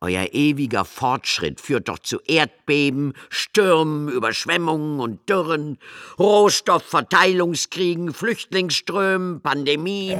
Euer 0.00 0.28
ewiger 0.32 0.84
Fortschritt 0.84 1.60
führt 1.60 1.88
doch 1.88 1.98
zu 1.98 2.18
Erdbeben, 2.26 3.12
Stürmen, 3.28 4.08
Überschwemmungen 4.08 4.98
und 4.98 5.28
Dürren, 5.28 5.78
Rohstoffverteilungskriegen, 6.18 8.12
Flüchtlingsströmen, 8.12 9.42
Pandemien. 9.42 10.18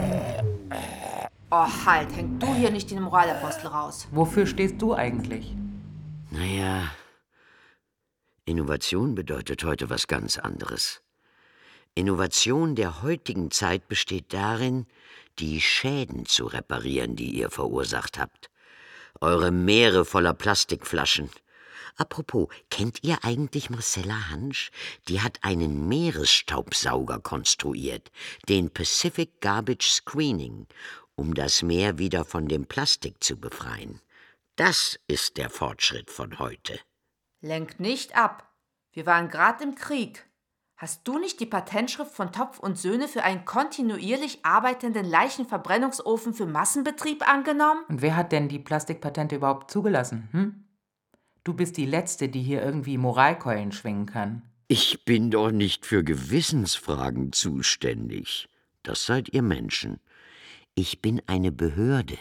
Oh, 1.55 1.69
halt, 1.85 2.17
häng 2.17 2.39
du 2.39 2.47
hier 2.55 2.71
nicht 2.71 2.91
den 2.91 3.03
Moralapostel 3.03 3.67
raus. 3.67 4.09
Wofür 4.11 4.47
stehst 4.47 4.81
du 4.81 4.95
eigentlich? 4.95 5.55
Naja, 6.31 6.91
Innovation 8.47 9.15
bedeutet 9.15 9.63
heute 9.63 9.91
was 9.91 10.07
ganz 10.07 10.39
anderes. 10.39 11.03
Innovation 11.95 12.75
der 12.75 13.03
heutigen 13.03 13.51
Zeit 13.51 13.87
besteht 13.87 14.33
darin, 14.33 14.87
die 15.39 15.61
Schäden 15.61 16.25
zu 16.25 16.47
reparieren, 16.47 17.17
die 17.17 17.33
ihr 17.33 17.51
verursacht 17.51 18.19
habt. 18.19 18.49
Eure 19.21 19.51
Meere 19.51 20.07
voller 20.07 20.33
Plastikflaschen, 20.33 21.29
Apropos, 21.97 22.49
kennt 22.71 23.05
ihr 23.05 23.19
eigentlich 23.23 23.69
Marcella 23.69 24.31
Hansch? 24.31 24.71
Die 25.09 25.21
hat 25.21 25.39
einen 25.43 25.89
Meeresstaubsauger 25.89 27.21
konstruiert, 27.21 28.11
den 28.49 28.71
Pacific 28.71 29.41
Garbage 29.43 29.91
Screening, 29.91 30.67
um 31.17 31.35
das 31.35 31.63
Meer 31.63 31.99
wieder 31.99 32.25
von 32.25 32.49
dem 32.49 32.67
Plastik 32.67 33.23
zu 33.23 33.37
befreien. 33.37 34.01
Das 34.57 34.99
ist 35.09 35.37
der 35.39 35.51
Fortschritt 35.51 36.11
von 36.11 36.39
heute. 36.39 36.79
Lenkt 37.41 37.81
nicht 37.81 38.17
ab. 38.17 38.53
Wir 38.93 39.07
waren 39.07 39.29
gerade 39.29 39.65
im 39.65 39.75
Krieg. 39.75 40.27
Hast 40.77 41.07
du 41.07 41.19
nicht 41.19 41.39
die 41.39 41.47
Patentschrift 41.47 42.13
von 42.13 42.33
Topf 42.33 42.59
und 42.59 42.77
Söhne 42.77 43.07
für 43.07 43.23
einen 43.23 43.45
kontinuierlich 43.45 44.41
arbeitenden 44.45 45.07
Leichenverbrennungsofen 45.07 46.35
für 46.35 46.47
Massenbetrieb 46.47 47.27
angenommen? 47.27 47.85
Und 47.89 48.03
wer 48.03 48.17
hat 48.17 48.33
denn 48.33 48.49
die 48.49 48.59
Plastikpatente 48.59 49.37
überhaupt 49.37 49.71
zugelassen? 49.71 50.29
Hm? 50.33 50.65
Du 51.45 51.55
bist 51.55 51.77
die 51.77 51.87
Letzte, 51.87 52.29
die 52.29 52.43
hier 52.43 52.63
irgendwie 52.63 52.99
Moralkeulen 52.99 53.73
schwingen 53.73 54.07
kann. 54.07 54.43
Ich 54.69 55.05
bin 55.05 55.31
doch 55.31 55.51
nicht 55.51 55.87
für 55.87 56.03
Gewissensfragen 56.03 57.33
zuständig. 57.33 58.49
Das 58.83 59.07
seid 59.07 59.33
ihr 59.33 59.43
Menschen. 59.43 60.01
Ich 60.75 61.03
bin 61.03 61.21
eine 61.27 61.53
Behörde. 61.53 62.17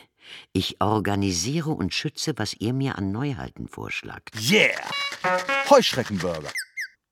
Ich 0.52 0.82
organisiere 0.82 1.72
und 1.72 1.94
schütze, 1.94 2.34
was 2.36 2.54
ihr 2.54 2.74
mir 2.74 2.98
an 2.98 3.12
Neuheiten 3.12 3.68
vorschlagt. 3.68 4.36
Yeah! 4.50 4.72
Heuschreckenburger. 5.70 6.52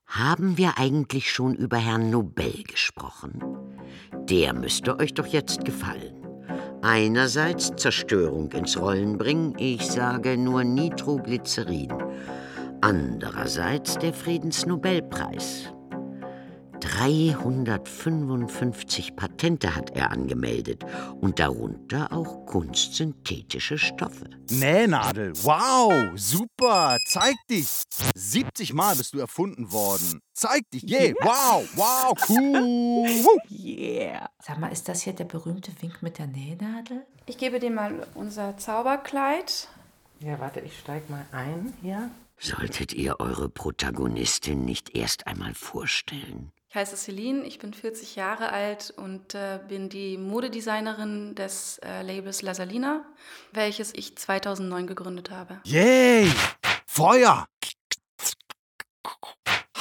Haben 0.06 0.58
wir 0.58 0.78
eigentlich 0.78 1.32
schon 1.32 1.56
über 1.56 1.78
Herrn 1.78 2.10
Nobel 2.10 2.64
gesprochen? 2.64 3.42
Der 4.30 4.54
müsste 4.54 5.00
euch 5.00 5.14
doch 5.14 5.28
jetzt 5.28 5.64
gefallen. 5.64 6.26
Einerseits 6.82 7.72
Zerstörung 7.76 8.52
ins 8.52 8.78
Rollen 8.78 9.18
bringen, 9.18 9.56
ich 9.58 9.86
sage 9.86 10.38
nur 10.38 10.64
Nitroglycerin. 10.64 11.94
Andererseits 12.82 13.98
der 13.98 14.14
Friedensnobelpreis. 14.14 15.72
355 16.80 19.16
Patente 19.16 19.76
hat 19.76 19.96
er 19.96 20.12
angemeldet 20.12 20.86
und 21.22 21.40
darunter 21.40 22.12
auch 22.12 22.46
kunstsynthetische 22.46 23.78
Stoffe. 23.78 24.30
Nähnadel, 24.50 25.32
wow, 25.44 26.12
super, 26.16 26.98
zeig 27.06 27.36
dich. 27.50 27.84
70 28.16 28.74
Mal 28.74 28.96
bist 28.96 29.14
du 29.14 29.20
erfunden 29.20 29.72
worden. 29.72 30.22
Zeig 30.34 30.70
dich, 30.72 30.90
yeah, 30.90 31.14
wow, 31.22 31.64
wow, 31.76 32.14
cool. 32.30 33.08
Yeah. 33.50 34.30
Sag 34.42 34.60
mal, 34.60 34.72
ist 34.72 34.88
das 34.88 35.02
hier 35.02 35.14
der 35.14 35.26
berühmte 35.26 35.72
Wink 35.82 36.02
mit 36.02 36.18
der 36.18 36.28
Nähnadel? 36.28 37.06
Ich 37.26 37.38
gebe 37.38 37.60
dir 37.60 37.72
mal 37.72 38.08
unser 38.16 38.58
Zauberkleid. 38.58 39.68
Ja, 40.22 40.40
warte, 40.40 40.62
ich 40.62 40.80
steig 40.80 41.10
mal 41.10 41.26
ein 41.32 41.74
hier. 41.82 42.10
Solltet 42.38 42.94
ihr 42.94 43.20
eure 43.20 43.50
Protagonistin 43.50 44.64
nicht 44.64 44.96
erst 44.96 45.28
einmal 45.28 45.54
vorstellen? 45.54 46.52
Ich 46.72 46.76
heiße 46.76 46.96
Celine, 46.98 47.48
ich 47.48 47.58
bin 47.58 47.74
40 47.74 48.16
Jahre 48.16 48.52
alt 48.52 48.94
und 48.96 49.34
äh, 49.34 49.60
bin 49.68 49.90
die 49.90 50.20
Modedesignerin 50.20 51.34
des 51.34 51.80
äh, 51.80 52.04
Labels 52.04 52.44
La 52.44 52.54
Salina, 52.54 53.04
welches 53.52 53.92
ich 53.96 54.16
2009 54.16 54.86
gegründet 54.86 55.32
habe. 55.32 55.60
Yay! 55.64 56.32
Feuer! 56.86 57.48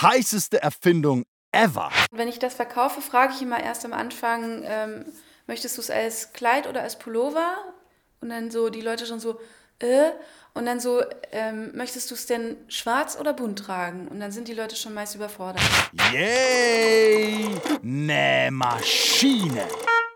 Heißeste 0.00 0.62
Erfindung 0.62 1.26
ever. 1.52 1.90
Wenn 2.10 2.26
ich 2.26 2.38
das 2.38 2.54
verkaufe, 2.54 3.02
frage 3.02 3.34
ich 3.34 3.42
immer 3.42 3.62
erst 3.62 3.84
am 3.84 3.92
Anfang, 3.92 4.62
ähm, 4.64 5.04
möchtest 5.46 5.76
du 5.76 5.82
es 5.82 5.90
als 5.90 6.32
Kleid 6.32 6.66
oder 6.66 6.80
als 6.80 6.98
Pullover? 6.98 7.54
Und 8.22 8.30
dann 8.30 8.50
so 8.50 8.70
die 8.70 8.80
Leute 8.80 9.04
schon 9.04 9.20
so, 9.20 9.38
äh, 9.80 10.10
und 10.54 10.66
dann 10.66 10.80
so, 10.80 11.02
ähm, 11.30 11.70
möchtest 11.76 12.10
du 12.10 12.14
es 12.14 12.26
denn 12.26 12.56
schwarz 12.68 13.16
oder 13.18 13.32
bunt 13.32 13.60
tragen? 13.60 14.08
Und 14.08 14.18
dann 14.18 14.32
sind 14.32 14.48
die 14.48 14.54
Leute 14.54 14.74
schon 14.74 14.92
meist 14.92 15.14
überfordert. 15.14 15.62
Yay! 16.12 17.46
Nähmaschine. 17.82 19.68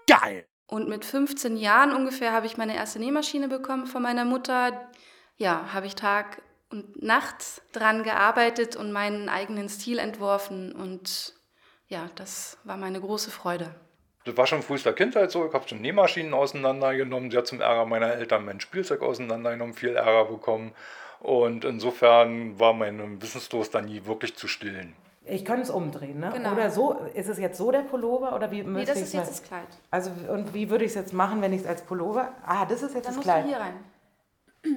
Geil! 0.08 0.44
Und 0.66 0.88
mit 0.88 1.04
15 1.04 1.56
Jahren 1.56 1.94
ungefähr 1.94 2.32
habe 2.32 2.46
ich 2.46 2.56
meine 2.56 2.74
erste 2.74 2.98
Nähmaschine 2.98 3.46
bekommen 3.46 3.86
von 3.86 4.02
meiner 4.02 4.24
Mutter. 4.24 4.90
Ja, 5.36 5.72
habe 5.72 5.86
ich 5.86 5.94
Tag 5.94 6.42
und 6.70 7.02
Nacht 7.02 7.62
dran 7.72 8.02
gearbeitet 8.02 8.74
und 8.74 8.90
meinen 8.90 9.28
eigenen 9.28 9.68
Stil 9.68 9.98
entworfen. 9.98 10.72
Und 10.72 11.34
ja, 11.88 12.08
das 12.16 12.58
war 12.64 12.78
meine 12.78 13.00
große 13.00 13.30
Freude. 13.30 13.74
Das 14.24 14.36
war 14.36 14.46
schon 14.46 14.62
frühester 14.62 14.92
Kindheit 14.92 15.30
so. 15.30 15.46
Ich 15.46 15.52
habe 15.52 15.68
schon 15.68 15.80
Nähmaschinen 15.80 16.32
auseinandergenommen. 16.34 17.30
Sie 17.30 17.36
hat 17.36 17.46
zum 17.46 17.60
Ärger 17.60 17.86
meiner 17.86 18.12
Eltern 18.14 18.44
mein 18.44 18.60
Spielzeug 18.60 19.02
auseinandergenommen, 19.02 19.74
viel 19.74 19.96
Ärger 19.96 20.26
bekommen. 20.26 20.72
Und 21.20 21.64
insofern 21.64 22.58
war 22.58 22.72
mein 22.72 23.20
Wissensdurst 23.22 23.74
dann 23.74 23.84
nie 23.86 24.04
wirklich 24.06 24.36
zu 24.36 24.48
stillen. 24.48 24.94
Ich 25.24 25.44
kann 25.44 25.60
es 25.60 25.70
umdrehen, 25.70 26.18
ne? 26.18 26.30
Genau. 26.34 26.52
Oder 26.52 26.70
so, 26.70 26.96
ist 27.14 27.28
es 27.28 27.38
jetzt 27.38 27.56
so 27.56 27.70
der 27.70 27.80
Pullover 27.80 28.34
oder 28.34 28.50
wie 28.50 28.64
Nee, 28.64 28.84
das 28.84 28.96
ist 29.00 29.12
jetzt 29.12 29.14
mal- 29.14 29.26
das 29.26 29.42
Kleid. 29.44 29.68
Also 29.92 30.10
und 30.28 30.52
wie 30.52 30.68
würde 30.68 30.84
ich 30.84 30.90
es 30.90 30.94
jetzt 30.96 31.12
machen, 31.12 31.40
wenn 31.42 31.52
ich 31.52 31.60
es 31.60 31.66
als 31.66 31.82
Pullover? 31.82 32.32
Ah, 32.44 32.64
das 32.64 32.82
ist 32.82 32.94
jetzt 32.94 33.06
Dann 33.06 33.14
das 33.14 33.14
musst 33.16 33.28
Kleid. 33.28 33.44
du 33.44 33.48
hier 33.48 33.58
rein. 33.58 33.74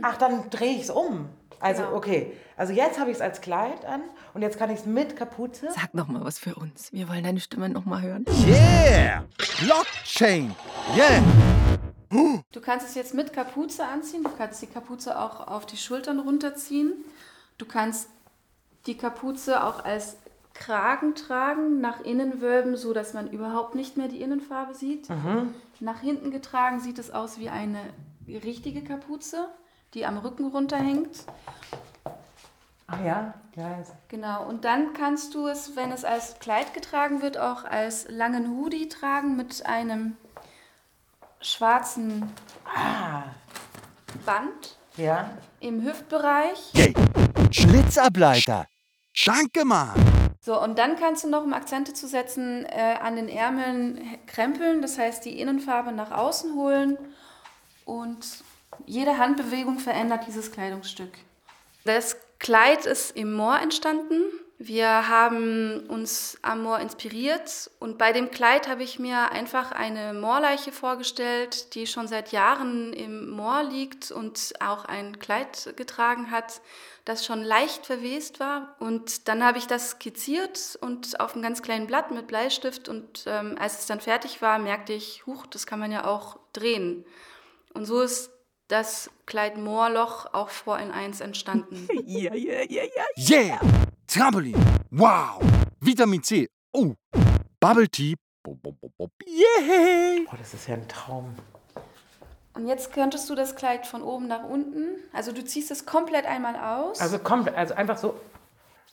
Ach, 0.02 0.18
dann 0.18 0.50
drehe 0.50 0.76
ich 0.76 0.84
es 0.84 0.90
um. 0.90 1.30
Also 1.60 1.84
Genau. 1.84 1.96
okay. 1.96 2.34
Also 2.58 2.74
jetzt 2.74 3.00
habe 3.00 3.12
ich 3.12 3.18
es 3.18 3.22
als 3.22 3.42
Kleid 3.42 3.86
an 3.86 4.02
und 4.34 4.42
jetzt 4.42 4.58
kann 4.58 4.70
ich 4.70 4.80
es 4.80 4.86
mit 4.86 5.16
Kapuze. 5.16 5.68
Sag 5.74 5.94
noch 5.94 6.08
mal 6.08 6.24
was 6.24 6.40
für 6.40 6.56
uns. 6.56 6.92
Wir 6.92 7.08
wollen 7.10 7.24
deine 7.24 7.40
Stimme 7.40 7.70
noch 7.70 7.86
mal 7.86 8.02
hören. 8.02 8.26
Yeah! 8.46 9.26
Blockchain. 9.62 10.56
Yeah! 10.96 11.22
Du 12.52 12.62
kannst 12.62 12.88
es 12.88 12.96
jetzt 12.96 13.14
mit 13.14 13.34
Kapuze 13.34 13.86
anziehen. 13.86 14.24
Du 14.24 14.30
kannst 14.30 14.62
die 14.62 14.68
Kapuze 14.68 15.20
auch 15.20 15.48
auf 15.48 15.66
die 15.66 15.78
Schultern 15.78 16.20
runterziehen. 16.20 16.94
Du 17.58 17.66
kannst 17.66 18.10
die 18.86 18.96
Kapuze 18.98 19.64
auch 19.64 19.84
als 19.84 20.18
Kragen 20.54 21.16
tragen, 21.16 21.82
nach 21.82 22.02
innen 22.02 22.40
wölben, 22.42 22.78
so 22.78 22.94
dass 22.94 23.14
man 23.14 23.30
überhaupt 23.30 23.76
nicht 23.76 23.98
mehr 23.98 24.08
die 24.08 24.22
Innenfarbe 24.22 24.74
sieht. 24.74 25.10
Mhm. 25.10 25.54
Nach 25.82 26.00
hinten 26.00 26.32
getragen 26.32 26.80
sieht 26.80 27.00
es 27.00 27.12
aus 27.12 27.38
wie 27.40 27.50
eine 27.50 27.80
richtige 28.28 28.82
Kapuze, 28.82 29.50
die 29.94 30.06
am 30.06 30.18
Rücken 30.18 30.48
runterhängt. 30.48 31.26
Ach 32.88 33.00
ja, 33.04 33.34
ja. 33.56 33.80
ist- 33.80 33.94
Genau, 34.10 34.46
und 34.46 34.66
dann 34.66 34.94
kannst 34.94 35.34
du 35.34 35.48
es, 35.48 35.76
wenn 35.76 35.92
es 35.92 36.04
als 36.06 36.38
Kleid 36.40 36.74
getragen 36.74 37.22
wird, 37.22 37.38
auch 37.38 37.64
als 37.66 38.08
langen 38.10 38.58
Hoodie 38.58 38.90
tragen 38.90 39.36
mit 39.36 39.66
einem 39.66 40.18
schwarzen 41.42 42.32
Band 44.26 44.78
Ja. 44.98 45.30
im 45.60 45.84
Hüftbereich. 45.84 46.74
Yay! 46.74 46.94
Schlitzableiter. 47.52 48.66
Danke, 49.26 49.66
Mann. 49.66 49.94
So, 50.42 50.62
und 50.62 50.78
dann 50.78 50.96
kannst 50.98 51.24
du 51.24 51.30
noch, 51.30 51.44
um 51.44 51.54
Akzente 51.54 51.94
zu 51.94 52.08
setzen, 52.08 52.66
äh, 52.66 52.98
an 53.02 53.16
den 53.16 53.30
Ärmeln 53.30 54.00
krempeln, 54.28 54.82
das 54.82 54.98
heißt 55.00 55.26
die 55.26 55.40
Innenfarbe 55.40 55.92
nach 55.92 56.12
außen 56.12 56.54
holen 56.56 56.98
und 57.86 58.26
jede 58.86 59.18
Handbewegung 59.18 59.80
verändert 59.80 60.26
dieses 60.28 60.52
Kleidungsstück. 60.52 61.12
Das 61.84 62.18
Kleid 62.40 62.86
ist 62.86 63.16
im 63.16 63.34
Moor 63.34 63.60
entstanden. 63.60 64.24
Wir 64.58 65.10
haben 65.10 65.82
uns 65.90 66.38
am 66.42 66.64
Moor 66.64 66.80
inspiriert 66.80 67.70
und 67.80 67.98
bei 67.98 68.14
dem 68.14 68.32
Kleid 68.32 68.70
habe 68.70 68.84
ich 68.84 69.00
mir 69.00 69.32
einfach 69.32 69.74
eine 69.74 70.14
Moorleiche 70.14 70.72
vorgestellt, 70.72 71.76
die 71.76 71.86
schon 71.86 72.08
seit 72.08 72.32
Jahren 72.32 72.94
im 72.94 73.30
Moor 73.30 73.64
liegt 73.64 74.12
und 74.12 74.54
auch 74.62 74.86
ein 74.86 75.20
Kleid 75.20 75.74
getragen 75.76 76.32
hat, 76.32 76.62
das 77.04 77.26
schon 77.26 77.44
leicht 77.44 77.86
verwest 77.86 78.40
war. 78.40 78.76
Und 78.80 79.28
dann 79.28 79.44
habe 79.44 79.58
ich 79.58 79.68
das 79.68 79.92
skizziert 79.92 80.78
und 80.80 81.20
auf 81.20 81.34
einem 81.34 81.44
ganz 81.44 81.62
kleinen 81.62 81.86
Blatt 81.86 82.12
mit 82.12 82.28
Bleistift 82.28 82.88
und 82.88 83.26
ähm, 83.28 83.58
als 83.60 83.80
es 83.80 83.88
dann 83.88 84.00
fertig 84.00 84.42
war, 84.42 84.58
merkte 84.58 84.94
ich, 84.94 85.26
huch, 85.26 85.46
das 85.48 85.68
kann 85.68 85.80
man 85.80 85.92
ja 85.92 86.06
auch 86.06 86.40
drehen. 86.54 87.04
Und 87.74 87.86
so 87.86 88.00
ist 88.00 88.32
das 88.68 89.10
Kleid 89.26 89.58
Moorloch 89.58 90.34
auch 90.34 90.50
vor 90.50 90.80
in 90.80 90.92
eins 90.92 91.22
entstanden. 91.22 91.88
Ja, 92.06 92.34
ja, 92.34 92.62
ja, 92.70 92.84
ja. 92.84 93.06
Yeah! 93.18 93.60
Trampolin. 94.08 94.56
Wow! 94.92 95.42
Vitamin 95.80 96.24
C. 96.24 96.48
Oh! 96.72 96.94
Bubble 97.60 97.90
Tea. 97.90 98.16
Yay! 99.26 100.28
Oh, 100.32 100.36
das 100.38 100.54
ist 100.54 100.68
ja 100.68 100.76
ein 100.76 100.88
Traum. 100.88 101.36
Und 102.54 102.68
jetzt 102.68 102.94
könntest 102.94 103.30
du 103.30 103.36
das 103.36 103.56
Kleid 103.56 103.86
von 103.86 104.02
oben 104.02 104.28
nach 104.28 104.44
unten, 104.44 104.96
also 105.12 105.32
du 105.34 105.44
ziehst 105.44 105.72
es 105.72 105.86
komplett 105.86 106.26
einmal 106.26 106.56
aus. 106.56 107.02
Also 107.02 107.20
kommt, 107.20 107.54
also 107.54 107.74
einfach 107.74 107.98
so 107.98 108.18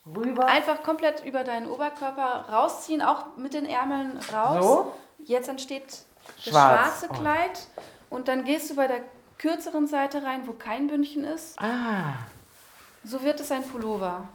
rüber. 0.04 0.46
Einfach 0.46 0.82
komplett 0.82 1.24
über 1.24 1.44
deinen 1.44 1.68
Oberkörper 1.68 2.46
rausziehen, 2.50 3.02
auch 3.02 3.37
mit 3.37 3.54
den 3.54 3.66
Ärmeln 3.66 4.18
raus. 4.32 4.64
So? 4.64 4.92
Jetzt 5.24 5.48
entsteht 5.48 5.85
das 5.88 6.44
Schwarz. 6.44 7.00
schwarze 7.00 7.08
Oh. 7.11 7.14
Kleid 7.14 7.68
und 8.11 8.26
dann 8.26 8.44
gehst 8.44 8.70
du 8.70 8.74
bei 8.74 8.88
der 8.88 9.02
kürzeren 9.46 9.88
Seite 9.88 10.22
rein, 10.22 10.46
wo 10.46 10.52
kein 10.52 10.87
Bündchen 10.87 11.24
ist. 11.24 11.59
Ah. 11.61 12.14
So 13.02 13.24
wird 13.24 13.40
es 13.40 13.50
ein 13.50 13.64
Pullover. 13.68 14.28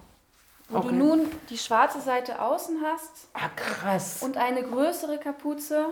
Wo 0.67 0.79
Okay. 0.79 0.89
du 0.89 0.95
nun 0.95 1.31
die 1.49 1.57
schwarze 1.57 2.01
Seite 2.01 2.41
außen 2.41 2.81
hast 2.83 3.29
Ah, 3.33 3.47
krass. 3.55 4.21
und 4.21 4.35
eine 4.35 4.63
größere 4.63 5.17
Kapuze, 5.17 5.87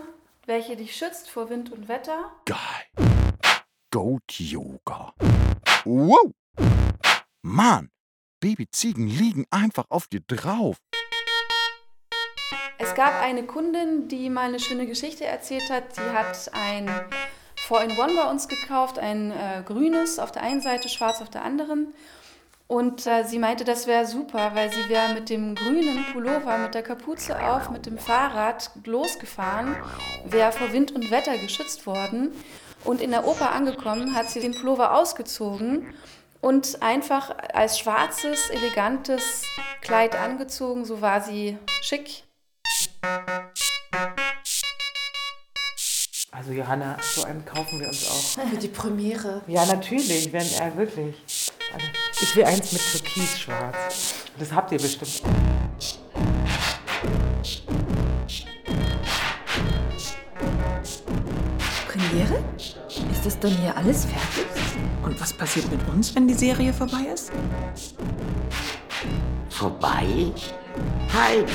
welche 0.46 0.76
dich 0.76 0.98
schützt 0.98 1.30
vor 1.30 1.50
Wind 1.50 1.72
und 1.72 1.88
Wetter. 1.88 2.30
Geil. 2.44 2.58
Goat 3.90 4.34
Yoga. 4.38 5.14
Wow! 5.86 6.32
Mann, 7.42 7.90
Babyziegen 8.42 9.08
liegen 9.08 9.46
einfach 9.50 9.86
auf 9.88 10.08
dir 10.08 10.20
drauf. 10.28 10.76
Es 12.78 12.94
gab 12.96 13.22
eine 13.22 13.46
Kundin, 13.46 14.10
die 14.10 14.30
mal 14.30 14.50
eine 14.50 14.60
schöne 14.60 14.86
Geschichte 14.86 15.24
erzählt 15.24 15.70
hat. 15.70 15.96
Die 15.96 16.02
hat 16.02 16.50
ein 16.52 16.92
4-in-1 17.68 18.16
bei 18.16 18.30
uns 18.30 18.48
gekauft, 18.48 19.00
ein 19.00 19.32
äh, 19.32 19.64
grünes 19.66 20.20
auf 20.20 20.32
der 20.32 20.44
einen 20.44 20.62
Seite, 20.62 20.90
schwarz 20.90 21.22
auf 21.22 21.30
der 21.30 21.44
anderen. 21.44 21.94
Und 22.68 23.06
äh, 23.06 23.24
sie 23.24 23.38
meinte, 23.38 23.64
das 23.64 23.86
wäre 23.86 24.08
super, 24.08 24.52
weil 24.56 24.72
sie 24.72 24.90
wäre 24.90 25.14
mit 25.14 25.30
dem 25.30 25.54
grünen 25.54 26.04
Pullover, 26.12 26.58
mit 26.58 26.74
der 26.74 26.82
Kapuze 26.82 27.40
auf, 27.40 27.70
mit 27.70 27.86
dem 27.86 28.00
Fahrrad 28.00 28.72
losgefahren, 28.86 29.76
wäre 30.26 30.52
vor 30.52 30.74
Wind 30.74 30.92
und 30.92 31.12
Wetter 31.12 31.38
geschützt 31.38 31.86
worden. 31.86 32.34
Und 32.84 33.02
in 33.02 33.12
der 33.12 33.28
Oper 33.28 33.52
angekommen, 33.52 34.16
hat 34.16 34.30
sie 34.30 34.40
den 34.40 34.54
Pullover 34.54 34.96
ausgezogen 34.96 35.94
und 36.42 36.82
einfach 36.82 37.36
als 37.54 37.80
schwarzes, 37.80 38.50
elegantes 38.50 39.44
Kleid 39.82 40.16
angezogen. 40.16 40.86
So 40.86 41.02
war 41.02 41.22
sie 41.22 41.58
schick. 41.82 42.24
Also 46.36 46.52
Johanna, 46.52 46.98
so 47.02 47.24
einen 47.24 47.46
kaufen 47.46 47.80
wir 47.80 47.88
uns 47.88 48.10
auch. 48.10 48.44
Für 48.50 48.58
die 48.58 48.68
Premiere. 48.68 49.42
Ja, 49.48 49.66
natürlich, 49.66 50.34
wenn 50.34 50.46
er 50.60 50.76
wirklich. 50.76 51.16
Also, 51.74 51.88
ich 52.22 52.36
will 52.36 52.44
eins 52.44 52.74
mit 52.74 52.82
Türkisschwarz. 52.92 54.16
Das 54.38 54.52
habt 54.52 54.74
ihr 54.74 54.78
bestimmt. 54.78 55.22
Premiere? 61.88 62.44
Ist 63.12 63.26
das 63.26 63.40
dann 63.40 63.52
hier 63.52 63.78
alles 63.78 64.04
fertig? 64.04 64.46
Und 65.04 65.20
was 65.22 65.32
passiert 65.32 65.72
mit 65.72 65.88
uns, 65.88 66.14
wenn 66.16 66.28
die 66.28 66.34
Serie 66.34 66.74
vorbei 66.74 67.06
ist? 67.14 67.32
Vorbei? 69.50 70.34
Halt! 71.14 71.50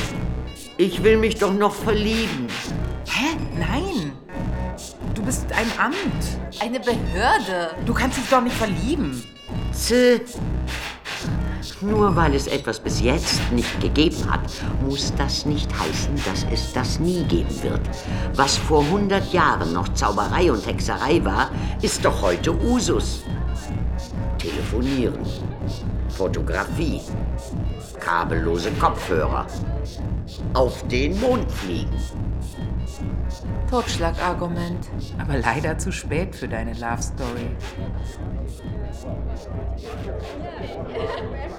Ich 0.78 1.02
will 1.02 1.18
mich 1.18 1.36
doch 1.36 1.52
noch 1.52 1.74
verlieben. 1.74 2.46
Hä? 3.06 3.36
Nein! 3.58 3.89
Bist 5.30 5.52
ein 5.52 5.70
Amt. 5.78 6.60
Eine 6.60 6.80
Behörde. 6.80 7.70
Du 7.86 7.94
kannst 7.94 8.18
dich 8.18 8.28
doch 8.28 8.40
nicht 8.40 8.56
verlieben. 8.56 9.22
Zäh. 9.70 10.22
Nur 11.80 12.16
weil 12.16 12.34
es 12.34 12.48
etwas 12.48 12.80
bis 12.80 13.00
jetzt 13.00 13.40
nicht 13.52 13.80
gegeben 13.80 14.28
hat, 14.28 14.50
muss 14.84 15.12
das 15.16 15.46
nicht 15.46 15.70
heißen, 15.72 16.16
dass 16.24 16.44
es 16.52 16.72
das 16.72 16.98
nie 16.98 17.22
geben 17.22 17.62
wird. 17.62 17.80
Was 18.34 18.56
vor 18.56 18.82
100 18.82 19.32
Jahren 19.32 19.72
noch 19.72 19.88
Zauberei 19.94 20.50
und 20.50 20.66
Hexerei 20.66 21.24
war, 21.24 21.52
ist 21.80 22.04
doch 22.04 22.22
heute 22.22 22.52
Usus. 22.52 23.22
Telefonieren, 24.36 25.20
Fotografie, 26.08 27.02
kabellose 28.00 28.72
Kopfhörer, 28.80 29.46
auf 30.54 30.84
den 30.88 31.20
Mond 31.20 31.48
fliegen. 31.52 32.29
Totschlagargument. 33.70 34.90
Aber 35.18 35.38
leider 35.38 35.78
zu 35.78 35.92
spät 35.92 36.34
für 36.34 36.48
deine 36.48 36.74
Love 36.74 37.02
Story. 37.02 37.56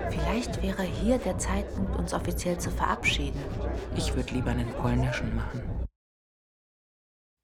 Vielleicht 0.10 0.62
wäre 0.62 0.84
hier 0.84 1.18
der 1.18 1.38
Zeitpunkt, 1.38 1.96
uns 1.96 2.14
offiziell 2.14 2.58
zu 2.58 2.72
verabschieden. 2.72 3.40
Ich 3.96 4.16
würde 4.16 4.34
lieber 4.34 4.52
einen 4.52 4.72
polnischen 4.74 5.36
machen. 5.36 5.86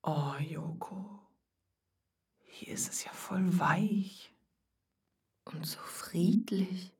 Oh, 0.04 0.34
Joko. 0.40 1.20
Hier 2.46 2.74
ist 2.74 2.92
es 2.92 3.04
ja 3.04 3.12
voll 3.12 3.60
weich. 3.60 4.34
Und 5.46 5.66
so 5.66 5.80
friedlich. 5.80 6.94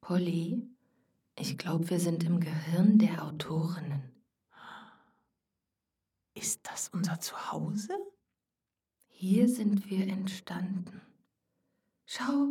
Polly, 0.00 0.62
ich 1.38 1.58
glaube, 1.58 1.90
wir 1.90 2.00
sind 2.00 2.24
im 2.24 2.40
Gehirn 2.40 2.98
der 2.98 3.24
Autorinnen. 3.24 4.07
Ist 6.40 6.60
das 6.70 6.88
unser 6.90 7.18
Zuhause? 7.18 7.98
Hier 9.08 9.48
sind 9.48 9.90
wir 9.90 10.06
entstanden. 10.06 11.00
Schau, 12.06 12.50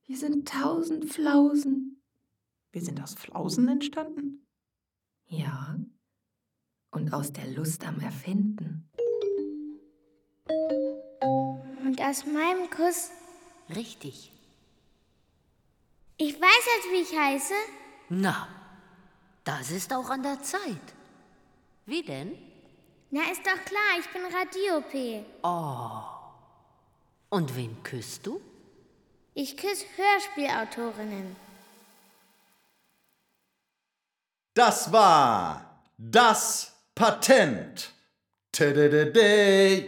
hier 0.00 0.16
sind 0.16 0.48
tausend 0.48 1.12
Flausen. 1.12 2.02
Wir 2.72 2.82
sind 2.82 3.00
aus 3.00 3.14
Flausen 3.14 3.68
entstanden? 3.68 4.44
Ja. 5.26 5.78
Und 6.90 7.14
aus 7.14 7.32
der 7.32 7.46
Lust 7.52 7.86
am 7.86 8.00
Erfinden. 8.00 8.90
Und 11.84 12.00
aus 12.00 12.26
meinem 12.26 12.68
Kuss. 12.70 13.10
Richtig. 13.76 14.32
Ich 16.16 16.34
weiß 16.34 16.66
jetzt, 16.76 16.90
wie 16.90 17.02
ich 17.02 17.16
heiße. 17.16 17.54
Na, 18.08 18.48
das 19.44 19.70
ist 19.70 19.92
auch 19.92 20.10
an 20.10 20.24
der 20.24 20.42
Zeit. 20.42 20.94
Wie 21.86 22.02
denn? 22.02 22.53
Na, 23.14 23.20
ist 23.30 23.46
doch 23.46 23.64
klar, 23.64 23.96
ich 24.00 24.08
bin 24.08 24.22
Radio-P. 24.24 25.24
Oh. 25.44 26.02
Und 27.30 27.54
wen 27.54 27.80
küsst 27.84 28.26
du? 28.26 28.40
Ich 29.34 29.56
küsse 29.56 29.84
Hörspielautorinnen. 29.96 31.36
Das 34.54 34.90
war 34.90 35.78
das 35.96 36.72
Patent. 36.96 37.92
Tadadada, 38.50 39.20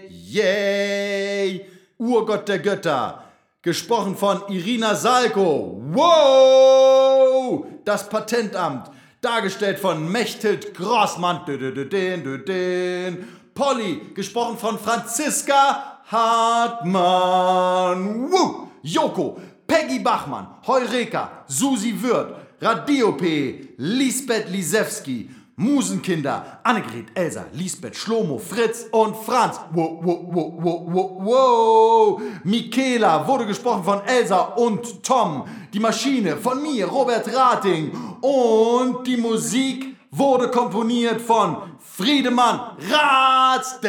Yay! 0.09 1.69
Urgott 1.99 2.47
der 2.47 2.61
Götter. 2.61 3.25
Gesprochen 3.61 4.17
von 4.17 4.43
Irina 4.51 4.95
Salko. 4.95 5.81
Wow! 5.83 7.67
Das 7.85 8.09
Patentamt. 8.09 8.89
Dargestellt 9.27 9.81
von 9.81 10.09
Mechthild 10.13 10.73
Grossmann. 10.73 11.41
Polly. 13.55 14.01
Gesprochen 14.15 14.57
von 14.57 14.79
Franziska 14.79 16.01
Hartmann. 16.07 17.51
Woo! 18.31 18.69
Joko. 18.83 19.41
Peggy 19.67 19.99
Bachmann. 19.99 20.47
Heureka. 20.65 21.43
Susi 21.49 22.01
Wirth. 22.01 22.37
Radiope. 22.61 23.71
Lisbeth 23.79 24.49
Lisewski. 24.49 25.29
Musenkinder, 25.59 26.61
Annegret, 26.65 27.07
Elsa, 27.15 27.47
Lisbeth, 27.55 27.97
Schlomo, 27.97 28.39
Fritz 28.39 28.89
und 28.91 29.17
Franz. 29.17 29.59
Wow, 29.73 30.01
wow, 30.03 30.21
wow, 30.29 30.53
wow, 30.59 30.83
wow, 30.87 31.11
wow. 31.25 32.23
Michaela 32.45 33.27
wurde 33.27 33.47
gesprochen 33.47 33.83
von 33.83 34.05
Elsa 34.05 34.39
und 34.57 35.03
Tom. 35.03 35.45
Die 35.73 35.81
Maschine 35.81 36.37
von 36.37 36.61
mir, 36.61 36.87
Robert 36.87 37.35
Rating. 37.35 37.91
Und 38.21 39.07
die 39.07 39.17
Musik 39.17 39.97
wurde 40.11 40.51
komponiert 40.51 41.23
von 41.23 41.57
Friedemann 41.79 42.77
Ratz. 42.91 43.81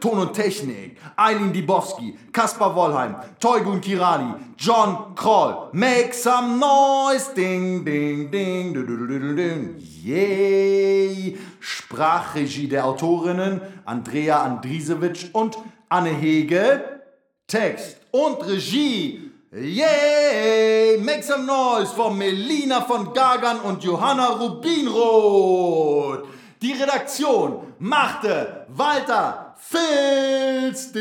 Ton 0.00 0.18
und 0.18 0.32
Technik, 0.32 0.98
Eileen 1.16 1.52
Dibowski, 1.52 2.16
Kaspar 2.32 2.74
Wollheim, 2.74 3.16
Teugun 3.40 3.80
Kirali, 3.80 4.34
John 4.56 5.14
Kroll, 5.14 5.68
Make 5.72 6.14
some 6.14 6.58
noise, 6.58 7.34
ding, 7.34 7.84
ding, 7.84 8.30
ding, 8.30 9.76
yay. 10.04 11.38
Sprachregie 11.60 12.68
der 12.68 12.84
Autorinnen 12.86 13.60
Andrea 13.84 14.42
Andrisewitsch 14.42 15.26
und 15.32 15.58
Anne 15.88 16.10
Hege, 16.10 17.00
Text 17.46 17.98
und 18.10 18.46
Regie, 18.46 19.30
yay. 19.52 20.98
Make 20.98 21.22
some 21.22 21.44
noise 21.44 21.94
von 21.94 22.16
Melina 22.16 22.80
von 22.82 23.12
Gagan 23.12 23.60
und 23.60 23.82
Johanna 23.84 24.28
Rubinroth. 24.28 26.26
Die 26.62 26.72
Redaktion 26.72 27.74
machte 27.78 28.66
Walter 28.68 29.45
Filz. 29.56 30.92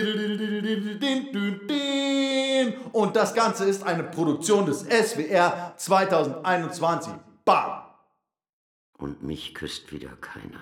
Und 2.92 3.16
das 3.16 3.34
Ganze 3.34 3.66
ist 3.66 3.84
eine 3.84 4.04
Produktion 4.04 4.66
des 4.66 4.82
SWR 4.82 5.74
2021. 5.78 7.14
Bam! 7.44 7.82
Und 8.98 9.24
mich 9.24 9.54
küsst 9.54 9.92
wieder 9.92 10.16
keiner. 10.22 10.62